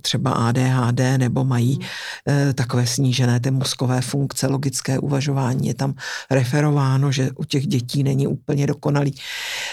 třeba 0.02 0.32
ADHD 0.32 1.00
nebo 1.16 1.44
mají 1.44 1.78
hmm. 2.26 2.52
takové 2.54 2.86
snížené 2.86 3.40
ty 3.40 3.50
mozkové 3.50 4.00
funkce, 4.00 4.46
logické 4.46 4.98
uvažování. 4.98 5.68
Je 5.68 5.74
tam 5.74 5.94
referováno, 6.30 7.12
že 7.12 7.30
u 7.36 7.44
těch 7.44 7.66
dětí 7.66 8.02
není 8.02 8.26
úplně 8.26 8.66
dokonalý. 8.66 9.14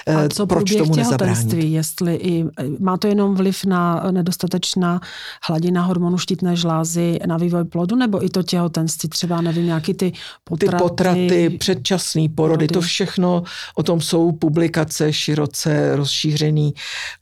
A 0.07 0.11
eh, 0.11 0.29
co 0.29 0.47
Proč 0.47 0.75
tomu 0.75 0.95
nezabránit? 0.95 1.53
Jestli 1.53 2.15
i, 2.15 2.45
má 2.79 2.97
to 2.97 3.07
jenom 3.07 3.35
vliv 3.35 3.65
na 3.65 4.11
nedostatečná 4.11 5.01
hladina 5.47 5.81
hormonu 5.81 6.17
štítné 6.17 6.55
žlázy 6.55 7.19
na 7.27 7.37
vývoj 7.37 7.63
plodu, 7.63 7.95
nebo 7.95 8.25
i 8.25 8.29
to 8.29 8.43
těhotenství, 8.43 9.09
třeba 9.09 9.41
nevím, 9.41 9.65
nějaký 9.65 9.93
ty 9.93 10.13
potraty? 10.43 10.77
Ty 10.77 10.83
potraty, 10.83 11.49
předčasný 11.59 12.29
porody, 12.29 12.53
porody, 12.53 12.67
to 12.67 12.81
všechno, 12.81 13.43
o 13.75 13.83
tom 13.83 14.01
jsou 14.01 14.31
publikace 14.31 15.13
široce 15.13 15.95
rozšířený, 15.95 16.73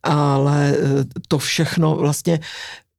ale 0.04 0.76
eh, 0.78 1.06
to 1.28 1.38
všechno 1.38 1.96
vlastně 1.96 2.40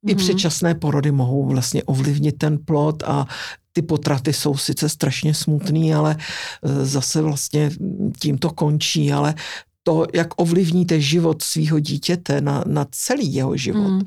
i 0.05 0.15
mhm. 0.15 0.17
předčasné 0.17 0.75
porody 0.75 1.11
mohou 1.11 1.45
vlastně 1.45 1.83
ovlivnit 1.83 2.37
ten 2.37 2.57
plod 2.65 3.03
a 3.03 3.27
ty 3.73 3.81
potraty 3.81 4.33
jsou 4.33 4.57
sice 4.57 4.89
strašně 4.89 5.33
smutný, 5.33 5.93
ale 5.93 6.17
e, 6.63 6.85
zase 6.85 7.21
vlastně 7.21 7.71
tím 8.19 8.37
to 8.37 8.49
končí, 8.49 9.11
ale 9.11 9.35
to, 9.83 10.05
jak 10.13 10.27
ovlivníte 10.41 11.01
život 11.01 11.41
svého 11.41 11.79
dítěte 11.79 12.41
na, 12.41 12.63
na 12.67 12.85
celý 12.91 13.33
jeho 13.33 13.57
život, 13.57 13.89
mm. 13.89 14.01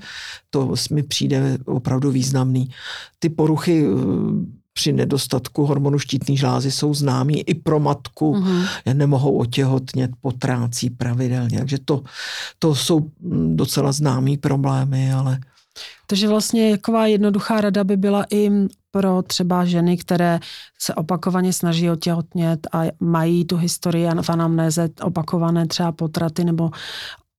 to 0.50 0.74
mi 0.90 1.02
přijde 1.02 1.58
opravdu 1.64 2.10
významný. 2.10 2.70
Ty 3.18 3.28
poruchy 3.28 3.84
e, 3.84 3.88
při 4.72 4.92
nedostatku 4.92 5.66
hormonu 5.66 5.98
štítné 5.98 6.36
žlázy 6.36 6.70
jsou 6.70 6.94
známí 6.94 7.40
i 7.40 7.54
pro 7.54 7.80
matku. 7.80 8.34
Mm. 8.34 8.64
Nemohou 8.92 9.38
otěhotnět, 9.38 10.10
potrácí 10.20 10.90
pravidelně. 10.90 11.58
Takže 11.58 11.78
to, 11.84 12.02
to 12.58 12.74
jsou 12.74 13.10
docela 13.54 13.92
známý 13.92 14.36
problémy, 14.36 15.12
ale 15.12 15.38
takže 16.06 16.28
vlastně 16.28 16.70
jaková 16.70 17.06
jednoduchá 17.06 17.60
rada 17.60 17.84
by 17.84 17.96
byla 17.96 18.24
i 18.30 18.50
pro 18.90 19.22
třeba 19.22 19.64
ženy, 19.64 19.96
které 19.96 20.40
se 20.78 20.94
opakovaně 20.94 21.52
snaží 21.52 21.90
otěhotnět 21.90 22.66
a 22.72 22.82
mají 23.00 23.44
tu 23.44 23.56
historii 23.56 24.08
v 24.22 24.30
anamnéze 24.30 24.88
opakované 25.02 25.66
třeba 25.66 25.92
potraty 25.92 26.44
nebo 26.44 26.70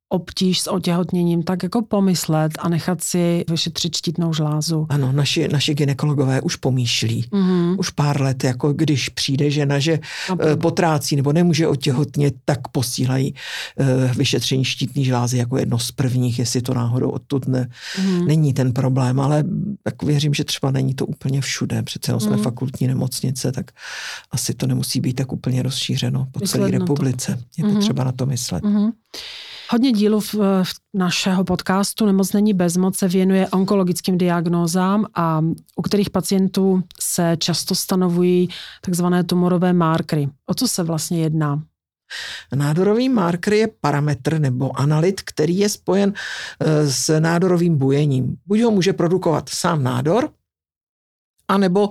obtíž 0.10 0.60
s 0.60 0.70
otěhotněním, 0.70 1.44
tak 1.44 1.64
jako 1.64 1.82
pomyslet 1.82 2.52
a 2.60 2.70
nechat 2.70 3.04
si 3.04 3.46
vyšetřit 3.50 3.96
štítnou 3.96 4.34
žlázu. 4.34 4.86
Ano, 4.90 5.12
naši, 5.12 5.48
naši 5.48 5.74
ginekologové 5.74 6.42
už 6.42 6.56
pomýšlí. 6.56 7.26
Mm-hmm. 7.32 7.76
Už 7.80 7.90
pár 7.90 8.22
let, 8.22 8.44
jako 8.44 8.74
když 8.74 9.10
přijde 9.10 9.52
žena, 9.52 9.80
že 9.80 10.00
no, 10.30 10.58
potrácí 10.58 11.16
nebo 11.16 11.34
nemůže 11.34 11.68
otěhotnět, 11.68 12.34
tak 12.46 12.68
posílají 12.68 13.34
uh, 13.80 13.88
vyšetření 14.16 14.66
štítní 14.66 15.06
žlázy 15.06 15.38
jako 15.38 15.58
jedno 15.58 15.80
z 15.80 15.92
prvních, 15.92 16.40
jestli 16.40 16.62
to 16.62 16.74
náhodou 16.74 17.10
odtud 17.10 17.48
ne, 17.48 17.70
mm-hmm. 17.96 18.26
není 18.26 18.54
ten 18.54 18.74
problém, 18.74 19.20
ale 19.20 19.44
tak 19.84 20.04
věřím, 20.04 20.34
že 20.34 20.44
třeba 20.44 20.72
není 20.72 20.94
to 20.94 21.06
úplně 21.06 21.42
všude. 21.42 21.84
Přece 21.84 22.20
jsme 22.20 22.32
mm-hmm. 22.32 22.44
fakultní 22.44 22.88
nemocnice, 22.88 23.52
tak 23.52 23.72
asi 24.32 24.54
to 24.54 24.68
nemusí 24.68 25.02
být 25.02 25.14
tak 25.14 25.32
úplně 25.32 25.64
rozšířeno 25.64 26.28
po 26.32 26.40
celé 26.40 26.72
republice. 26.72 27.36
To. 27.36 27.62
Je 27.62 27.64
mm-hmm. 27.64 27.76
potřeba 27.76 28.04
na 28.04 28.12
to 28.12 28.26
myslet. 28.26 28.64
Mm-hmm. 28.64 28.92
Hodně 29.72 29.92
dílů 29.92 30.20
v, 30.20 30.34
v 30.64 30.74
našeho 30.94 31.44
podcastu 31.44 32.06
Nemoc 32.06 32.34
není 32.34 32.54
bezmoc 32.54 32.98
se 32.98 33.08
věnuje 33.08 33.48
onkologickým 33.48 34.18
diagnózám 34.18 35.06
a 35.16 35.42
u 35.76 35.82
kterých 35.82 36.10
pacientů 36.10 36.84
se 37.00 37.38
často 37.38 37.76
stanovují 37.76 38.50
takzvané 38.82 39.24
tumorové 39.24 39.74
markery. 39.74 40.30
O 40.46 40.54
co 40.54 40.68
se 40.68 40.84
vlastně 40.84 41.22
jedná? 41.22 41.64
Nádorový 42.56 43.10
marker 43.10 43.54
je 43.54 43.68
parametr 43.82 44.40
nebo 44.40 44.80
analyt, 44.80 45.22
který 45.22 45.58
je 45.58 45.70
spojen 45.70 46.14
eh, 46.60 46.88
s 46.88 47.20
nádorovým 47.20 47.78
bujením. 47.78 48.36
Buď 48.46 48.62
ho 48.62 48.72
může 48.72 48.94
produkovat 48.94 49.50
sám 49.50 49.84
nádor, 49.84 50.30
a 51.50 51.58
nebo 51.58 51.90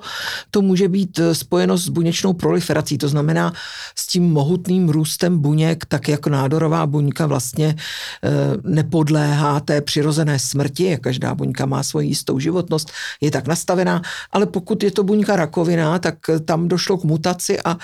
to 0.50 0.62
může 0.62 0.88
být 0.88 1.18
eh, 1.18 1.34
spojeno 1.34 1.78
s 1.78 1.88
buněčnou 1.88 2.32
proliferací, 2.32 2.98
to 2.98 3.08
znamená 3.08 3.52
s 3.96 4.06
tím 4.06 4.32
mohutným 4.32 4.88
růstem 4.88 5.38
buněk, 5.38 5.84
tak 5.84 6.08
jak 6.08 6.26
nádorová 6.26 6.86
buňka 6.86 7.26
vlastně 7.26 7.76
eh, 7.76 8.30
nepodléhá 8.62 9.60
té 9.60 9.80
přirozené 9.80 10.38
smrti, 10.38 10.98
každá 11.00 11.34
buňka 11.34 11.66
má 11.66 11.82
svoji 11.82 12.08
jistou 12.08 12.38
životnost, 12.38 12.90
je 13.20 13.30
tak 13.30 13.46
nastavená, 13.46 14.02
ale 14.32 14.46
pokud 14.46 14.82
je 14.82 14.90
to 14.90 15.02
buňka 15.02 15.36
rakovina, 15.36 15.98
tak 15.98 16.16
eh, 16.28 16.40
tam 16.40 16.68
došlo 16.68 16.98
k 16.98 17.04
mutaci 17.04 17.60
a 17.64 17.76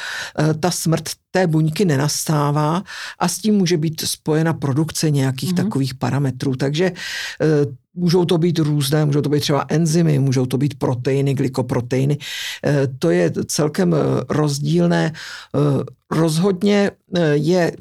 ta 0.61 0.71
smrt 0.71 1.11
té 1.31 1.47
buňky 1.47 1.85
nenastává 1.85 2.83
a 3.19 3.29
s 3.29 3.39
tím 3.39 3.55
může 3.55 3.77
být 3.77 4.01
spojena 4.01 4.53
produkce 4.53 5.11
nějakých 5.11 5.53
mm-hmm. 5.53 5.65
takových 5.65 5.95
parametrů. 5.95 6.57
Takže 6.57 6.93
Můžou 7.95 8.25
to 8.25 8.39
být 8.39 8.59
různé, 8.59 9.05
můžou 9.05 9.21
to 9.21 9.29
být 9.29 9.41
třeba 9.41 9.65
enzymy, 9.69 10.19
můžou 10.19 10.47
to 10.47 10.59
být 10.59 10.79
proteiny, 10.79 11.35
glykoproteiny. 11.35 12.19
Eh, 12.67 12.89
to 12.99 13.11
je 13.11 13.33
celkem 13.47 13.95
eh, 13.95 13.99
rozdílné. 14.29 15.13
Eh, 15.13 15.85
rozhodně 16.11 16.91
je 17.33 17.73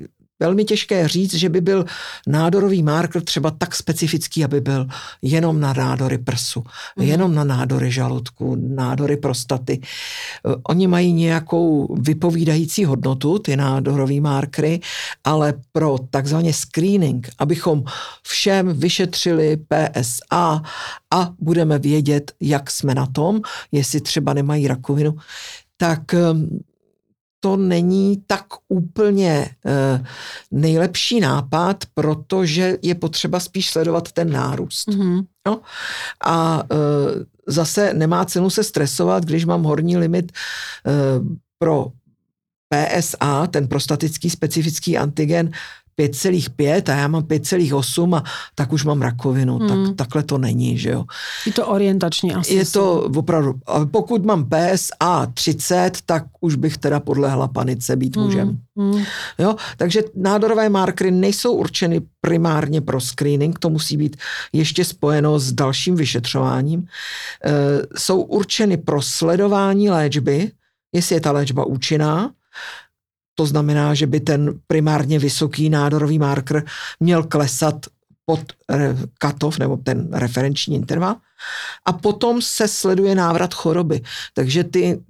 velmi 0.43 0.65
těžké 0.65 1.07
říct, 1.07 1.33
že 1.33 1.49
by 1.49 1.61
byl 1.61 1.85
nádorový 2.27 2.83
marker 2.83 3.21
třeba 3.21 3.51
tak 3.51 3.75
specifický, 3.75 4.43
aby 4.43 4.61
byl 4.61 4.87
jenom 5.21 5.59
na 5.59 5.73
nádory 5.73 6.17
prsu, 6.17 6.63
mm. 6.97 7.05
jenom 7.05 7.35
na 7.35 7.43
nádory 7.43 7.91
žaludku, 7.91 8.55
nádory 8.55 9.17
prostaty. 9.17 9.81
Oni 10.67 10.87
mají 10.87 11.13
nějakou 11.13 11.95
vypovídající 11.95 12.85
hodnotu, 12.85 13.39
ty 13.39 13.55
nádorový 13.55 14.21
markery, 14.21 14.79
ale 15.23 15.53
pro 15.71 15.97
takzvaně 16.09 16.53
screening, 16.53 17.29
abychom 17.39 17.83
všem 18.27 18.73
vyšetřili 18.73 19.57
PSA 19.57 20.61
a 21.11 21.31
budeme 21.39 21.79
vědět, 21.79 22.31
jak 22.41 22.71
jsme 22.71 22.95
na 22.95 23.05
tom, 23.05 23.41
jestli 23.71 24.01
třeba 24.01 24.33
nemají 24.33 24.67
rakovinu, 24.67 25.15
tak 25.77 26.15
to 27.43 27.57
není 27.57 28.23
tak 28.27 28.45
úplně 28.67 29.55
e, 29.65 30.05
nejlepší 30.51 31.19
nápad, 31.19 31.83
protože 31.93 32.77
je 32.81 32.95
potřeba 32.95 33.39
spíš 33.39 33.69
sledovat 33.69 34.11
ten 34.11 34.31
nárůst. 34.31 34.87
Mm-hmm. 34.87 35.25
No? 35.47 35.61
A 36.25 36.63
e, 36.71 36.75
zase 37.47 37.93
nemá 37.93 38.25
cenu 38.25 38.49
se 38.49 38.63
stresovat, 38.63 39.25
když 39.25 39.45
mám 39.45 39.63
horní 39.63 39.97
limit 39.97 40.31
e, 40.31 40.35
pro 41.59 41.87
PSA, 42.73 43.47
ten 43.47 43.67
prostatický 43.67 44.29
specifický 44.29 44.97
antigen, 44.97 45.51
5,5 45.99 46.93
a 46.93 46.95
já 46.95 47.07
mám 47.07 47.23
5,8 47.23 48.15
a 48.15 48.23
tak 48.55 48.73
už 48.73 48.83
mám 48.83 49.01
rakovinu. 49.01 49.57
Hmm. 49.57 49.67
Tak, 49.67 49.95
takhle 49.95 50.23
to 50.23 50.37
není, 50.37 50.77
že 50.77 50.89
jo. 50.89 51.05
Je 51.45 51.51
to 51.51 51.67
orientační 51.67 52.33
asi. 52.33 52.53
Je 52.53 52.65
to 52.65 53.01
opravdu, 53.15 53.53
pokud 53.91 54.25
mám 54.25 54.49
PSA 54.49 55.25
30, 55.33 55.91
tak 56.05 56.23
už 56.41 56.55
bych 56.55 56.77
teda 56.77 56.99
podlehla 56.99 57.47
panice 57.47 57.95
být 57.95 58.15
hmm. 58.15 58.25
mužem. 58.25 58.57
Hmm. 58.77 59.03
Jo, 59.39 59.55
takže 59.77 60.03
nádorové 60.15 60.69
markery 60.69 61.11
nejsou 61.11 61.53
určeny 61.53 62.01
primárně 62.21 62.81
pro 62.81 63.01
screening, 63.01 63.59
to 63.59 63.69
musí 63.69 63.97
být 63.97 64.17
ještě 64.53 64.85
spojeno 64.85 65.39
s 65.39 65.51
dalším 65.51 65.95
vyšetřováním. 65.95 66.79
E, 66.79 67.51
jsou 67.99 68.21
určeny 68.21 68.77
pro 68.77 69.01
sledování 69.01 69.89
léčby, 69.89 70.51
jestli 70.93 71.15
je 71.15 71.21
ta 71.21 71.31
léčba 71.31 71.65
účinná, 71.65 72.31
to 73.35 73.45
znamená, 73.45 73.93
že 73.93 74.07
by 74.07 74.19
ten 74.19 74.59
primárně 74.67 75.19
vysoký 75.19 75.69
nádorový 75.69 76.19
marker 76.19 76.65
měl 76.99 77.23
klesat 77.23 77.75
pod 78.25 78.39
katov 79.17 79.59
nebo 79.59 79.77
ten 79.77 80.13
referenční 80.13 80.75
interval 80.75 81.15
a 81.85 81.93
potom 81.93 82.41
se 82.41 82.67
sleduje 82.67 83.15
návrat 83.15 83.53
choroby. 83.53 84.01
Takže 84.33 84.63
ty 84.63 85.03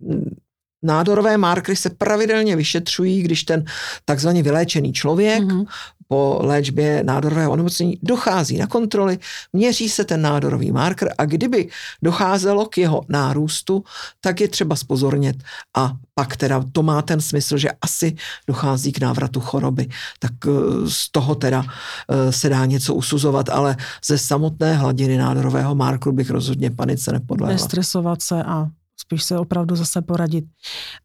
nádorové 0.84 1.38
markery 1.38 1.76
se 1.76 1.90
pravidelně 1.90 2.56
vyšetřují, 2.56 3.22
když 3.22 3.44
ten 3.44 3.66
takzvaně 4.06 4.44
vyléčený 4.44 4.94
člověk 4.94 5.44
mm-hmm 5.44 5.66
po 6.08 6.40
léčbě 6.42 7.04
nádorového 7.04 7.52
onemocnění 7.52 8.00
dochází 8.04 8.58
na 8.58 8.68
kontroly, 8.68 9.20
měří 9.54 9.90
se 9.90 10.04
ten 10.04 10.22
nádorový 10.22 10.72
marker 10.72 11.14
a 11.18 11.26
kdyby 11.26 11.70
docházelo 12.02 12.66
k 12.66 12.78
jeho 12.78 13.02
nárůstu, 13.10 13.84
tak 14.22 14.42
je 14.42 14.48
třeba 14.48 14.76
spozornět 14.76 15.36
a 15.78 15.94
pak 16.16 16.38
teda 16.38 16.64
to 16.72 16.84
má 16.84 17.02
ten 17.02 17.22
smysl, 17.22 17.58
že 17.58 17.70
asi 17.82 18.16
dochází 18.48 18.92
k 18.92 19.02
návratu 19.02 19.40
choroby. 19.40 19.90
Tak 20.20 20.32
eh, 20.48 20.52
z 20.90 21.12
toho 21.12 21.36
teda 21.36 21.66
eh, 21.66 22.32
se 22.32 22.50
dá 22.50 22.66
něco 22.66 22.94
usuzovat, 22.94 23.50
ale 23.50 23.76
ze 24.06 24.18
samotné 24.18 24.74
hladiny 24.74 25.18
nádorového 25.18 25.76
markeru 25.76 26.16
bych 26.16 26.30
rozhodně 26.30 26.72
panice 26.72 27.12
nepodléhla. 27.12 27.54
Nestresovat 27.54 28.22
se 28.22 28.44
a 28.44 28.68
spíš 29.04 29.24
se 29.24 29.38
opravdu 29.38 29.76
zase 29.76 30.02
poradit. 30.02 30.46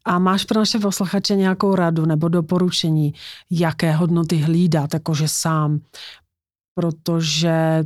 A 0.05 0.19
máš 0.19 0.45
pro 0.45 0.59
naše 0.59 0.79
posluchače 0.79 1.35
nějakou 1.35 1.75
radu 1.75 2.05
nebo 2.05 2.27
doporučení, 2.29 3.13
jaké 3.51 3.91
hodnoty 3.91 4.37
hlídat, 4.37 4.93
jakože 4.93 5.27
sám? 5.27 5.79
Protože 6.75 7.83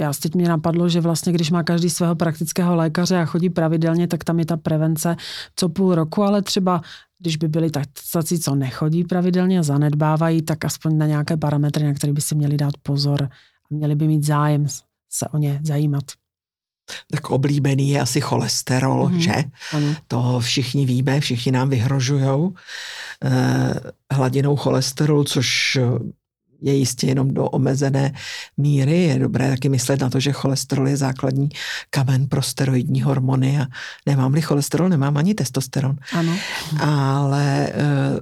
já 0.00 0.12
teď 0.22 0.34
mě 0.34 0.48
napadlo, 0.48 0.88
že 0.88 1.00
vlastně, 1.00 1.32
když 1.32 1.50
má 1.50 1.62
každý 1.62 1.90
svého 1.90 2.14
praktického 2.14 2.76
lékaře 2.76 3.16
a 3.18 3.24
chodí 3.24 3.50
pravidelně, 3.50 4.08
tak 4.08 4.24
tam 4.24 4.38
je 4.38 4.46
ta 4.46 4.56
prevence 4.56 5.16
co 5.56 5.68
půl 5.68 5.94
roku, 5.94 6.22
ale 6.22 6.42
třeba 6.42 6.80
když 7.18 7.36
by 7.36 7.48
byli 7.48 7.70
tací, 8.12 8.38
co 8.38 8.54
nechodí 8.54 9.04
pravidelně 9.04 9.58
a 9.58 9.62
zanedbávají, 9.62 10.42
tak 10.42 10.64
aspoň 10.64 10.98
na 10.98 11.06
nějaké 11.06 11.36
parametry, 11.36 11.84
na 11.84 11.94
které 11.94 12.12
by 12.12 12.20
si 12.20 12.34
měli 12.34 12.56
dát 12.56 12.74
pozor 12.82 13.22
a 13.22 13.74
měli 13.74 13.94
by 13.94 14.08
mít 14.08 14.24
zájem 14.24 14.66
se 15.10 15.28
o 15.28 15.38
ně 15.38 15.60
zajímat. 15.64 16.04
Tak 17.10 17.30
oblíbený 17.30 17.90
je 17.90 18.00
asi 18.00 18.20
cholesterol, 18.20 19.08
mm-hmm. 19.08 19.18
že? 19.18 19.44
Ano. 19.72 19.94
To 20.08 20.40
všichni 20.40 20.86
víme, 20.86 21.20
všichni 21.20 21.52
nám 21.52 21.68
vyhrožujou 21.70 22.54
eh, 23.24 23.74
hladinou 24.12 24.56
cholesterolu, 24.56 25.24
což 25.24 25.78
je 26.64 26.74
jistě 26.74 27.06
jenom 27.06 27.34
do 27.34 27.44
omezené 27.44 28.12
míry. 28.56 29.02
Je 29.02 29.18
dobré 29.18 29.48
taky 29.48 29.68
myslet 29.68 30.00
na 30.00 30.10
to, 30.10 30.20
že 30.20 30.32
cholesterol 30.32 30.88
je 30.88 30.96
základní 30.96 31.48
kamen 31.90 32.26
pro 32.26 32.42
steroidní 32.42 33.02
hormony 33.02 33.60
a 33.60 33.66
nemám-li 34.06 34.42
cholesterol, 34.42 34.88
nemám 34.88 35.16
ani 35.16 35.34
testosteron. 35.34 35.96
Ano. 36.12 36.36
Ale 36.80 37.68
eh, 37.68 38.20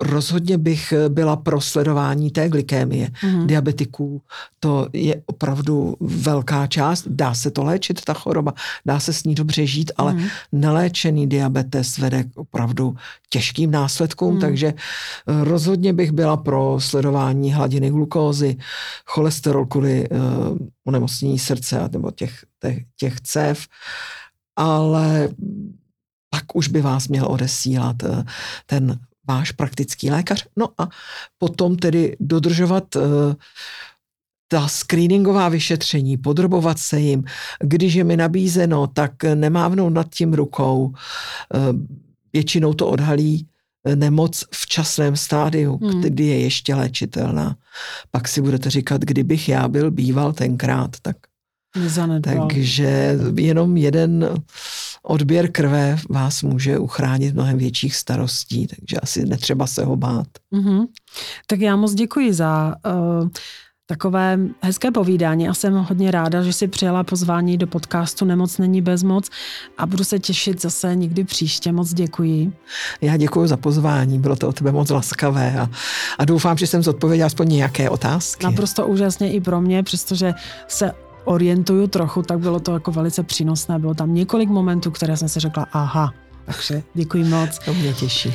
rozhodně 0.00 0.58
bych 0.58 0.94
byla 1.08 1.36
pro 1.36 1.60
sledování 1.60 2.30
té 2.30 2.48
glykémie 2.48 3.08
mm-hmm. 3.08 3.46
diabetiků. 3.46 4.22
To 4.60 4.88
je 4.92 5.22
opravdu 5.26 5.96
velká 6.00 6.66
část. 6.66 7.04
Dá 7.08 7.34
se 7.34 7.50
to 7.50 7.64
léčit, 7.64 8.04
ta 8.04 8.14
choroba, 8.14 8.54
dá 8.86 9.00
se 9.00 9.12
s 9.12 9.24
ní 9.24 9.34
dobře 9.34 9.66
žít, 9.66 9.92
ale 9.96 10.12
mm-hmm. 10.12 10.30
neléčený 10.52 11.26
diabetes 11.26 11.98
vede 11.98 12.24
k 12.24 12.36
opravdu 12.36 12.96
těžkým 13.30 13.70
následkům, 13.70 14.36
mm-hmm. 14.36 14.40
takže 14.40 14.66
eh, 14.66 15.44
rozhodně 15.44 15.92
bych 15.92 16.12
byla 16.12 16.36
pro 16.36 16.76
sledování 16.80 17.52
hladiny 17.52 17.90
glukózy, 17.90 18.56
cholesterol 19.06 19.66
kvůli 19.66 20.08
uh, 20.08 20.18
onemocnění 20.84 21.38
srdce 21.38 21.88
nebo 21.92 22.10
těch, 22.10 22.44
těch, 22.60 22.78
těch 22.96 23.20
cév, 23.20 23.66
ale 24.56 25.28
pak 26.30 26.56
už 26.56 26.68
by 26.68 26.80
vás 26.80 27.08
měl 27.08 27.26
odesílat 27.26 27.96
ten 28.66 28.98
váš 29.28 29.52
praktický 29.52 30.10
lékař. 30.10 30.46
No 30.56 30.68
a 30.78 30.88
potom 31.38 31.76
tedy 31.76 32.16
dodržovat 32.20 32.96
uh, 32.96 33.02
ta 34.48 34.68
screeningová 34.68 35.48
vyšetření, 35.48 36.16
podrobovat 36.16 36.78
se 36.78 37.00
jim. 37.00 37.24
Když 37.60 37.94
je 37.94 38.04
mi 38.04 38.16
nabízeno, 38.16 38.86
tak 38.86 39.24
nemávnout 39.34 39.92
nad 39.92 40.14
tím 40.14 40.34
rukou. 40.34 40.84
Uh, 40.84 40.94
většinou 42.32 42.74
to 42.74 42.86
odhalí 42.86 43.46
eh, 43.84 43.96
nemoc 43.96 44.44
v 44.54 44.66
časném 44.66 45.16
stádiu, 45.16 45.78
hmm. 45.82 46.00
kdy 46.00 46.24
je 46.24 46.40
ještě 46.40 46.74
léčitelná. 46.74 47.56
Pak 48.10 48.28
si 48.28 48.40
budete 48.40 48.70
říkat, 48.70 49.00
kdybych 49.00 49.48
já 49.48 49.68
byl 49.68 49.90
býval 49.90 50.32
tenkrát, 50.32 50.96
tak 51.02 51.16
Nezanedbal. 51.78 52.48
Takže 52.48 53.18
jenom 53.36 53.76
jeden 53.76 54.28
odběr 55.02 55.52
krve 55.52 55.96
vás 56.10 56.42
může 56.42 56.78
uchránit 56.78 57.34
mnohem 57.34 57.58
větších 57.58 57.96
starostí, 57.96 58.66
takže 58.66 58.96
asi 58.96 59.26
netřeba 59.26 59.66
se 59.66 59.84
ho 59.84 59.96
bát. 59.96 60.26
Mm-hmm. 60.52 60.86
Tak 61.46 61.60
já 61.60 61.76
moc 61.76 61.94
děkuji 61.94 62.34
za 62.34 62.74
uh, 63.20 63.28
takové 63.86 64.38
hezké 64.60 64.90
povídání 64.90 65.48
a 65.48 65.54
jsem 65.54 65.74
hodně 65.74 66.10
ráda, 66.10 66.42
že 66.42 66.52
si 66.52 66.68
přijala 66.68 67.04
pozvání 67.04 67.58
do 67.58 67.66
podcastu 67.66 68.24
Nemoc 68.24 68.58
není 68.58 68.82
bezmoc 68.82 69.30
a 69.78 69.86
budu 69.86 70.04
se 70.04 70.18
těšit 70.18 70.62
zase 70.62 70.96
někdy 70.96 71.24
příště. 71.24 71.72
Moc 71.72 71.94
děkuji. 71.94 72.52
Já 73.00 73.16
děkuji 73.16 73.46
za 73.46 73.56
pozvání, 73.56 74.18
bylo 74.18 74.36
to 74.36 74.48
od 74.48 74.56
tebe 74.56 74.72
moc 74.72 74.90
laskavé 74.90 75.60
a, 75.60 75.70
a 76.18 76.24
doufám, 76.24 76.56
že 76.56 76.66
jsem 76.66 76.82
zodpověděla 76.82 77.26
aspoň 77.26 77.48
nějaké 77.48 77.90
otázky. 77.90 78.44
Naprosto 78.44 78.86
úžasně 78.86 79.32
i 79.32 79.40
pro 79.40 79.60
mě, 79.60 79.82
přestože 79.82 80.34
se 80.68 80.92
orientuju 81.28 81.86
trochu, 81.86 82.22
tak 82.22 82.38
bylo 82.38 82.60
to 82.60 82.72
jako 82.72 82.92
velice 82.92 83.22
přínosné. 83.22 83.78
Bylo 83.78 83.94
tam 83.94 84.14
několik 84.14 84.48
momentů, 84.48 84.90
které 84.90 85.16
jsem 85.16 85.28
si 85.28 85.40
řekla, 85.40 85.66
aha, 85.72 86.14
takže 86.44 86.82
děkuji 86.94 87.24
moc. 87.24 87.58
To 87.58 87.74
mě 87.74 87.92
těší. 87.92 88.34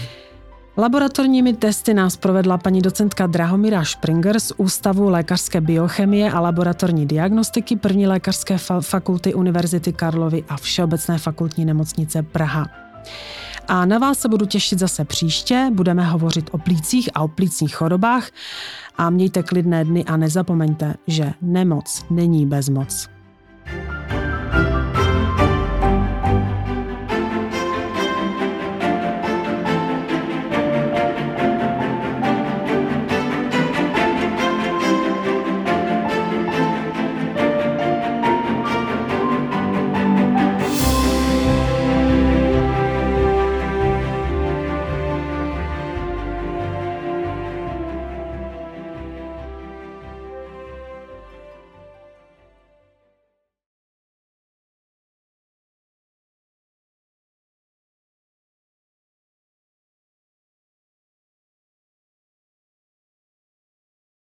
Laboratorními 0.78 1.54
testy 1.54 1.94
nás 1.94 2.18
provedla 2.18 2.58
paní 2.58 2.82
docentka 2.82 3.28
Drahomira 3.28 3.84
Springer 3.86 4.40
z 4.40 4.52
Ústavu 4.58 5.10
lékařské 5.10 5.62
biochemie 5.62 6.32
a 6.32 6.40
laboratorní 6.40 7.06
diagnostiky 7.06 7.76
první 7.76 8.08
lékařské 8.08 8.58
fakulty 8.82 9.34
Univerzity 9.34 9.94
Karlovy 9.94 10.44
a 10.50 10.58
Všeobecné 10.58 11.18
fakultní 11.18 11.66
nemocnice 11.66 12.24
Praha. 12.24 12.68
A 13.68 13.86
na 13.86 13.98
vás 13.98 14.20
se 14.20 14.30
budu 14.30 14.46
těšit 14.46 14.80
zase 14.80 15.06
příště. 15.06 15.70
Budeme 15.74 16.04
hovořit 16.04 16.50
o 16.52 16.58
plících 16.58 17.10
a 17.14 17.22
o 17.22 17.28
plícních 17.28 17.76
chorobách. 17.76 18.30
A 18.98 19.10
mějte 19.10 19.44
klidné 19.44 19.86
dny 19.86 20.06
a 20.06 20.18
nezapomeňte, 20.18 20.96
že 21.08 21.34
nemoc 21.42 22.06
není 22.10 22.46
bezmoc. 22.46 23.10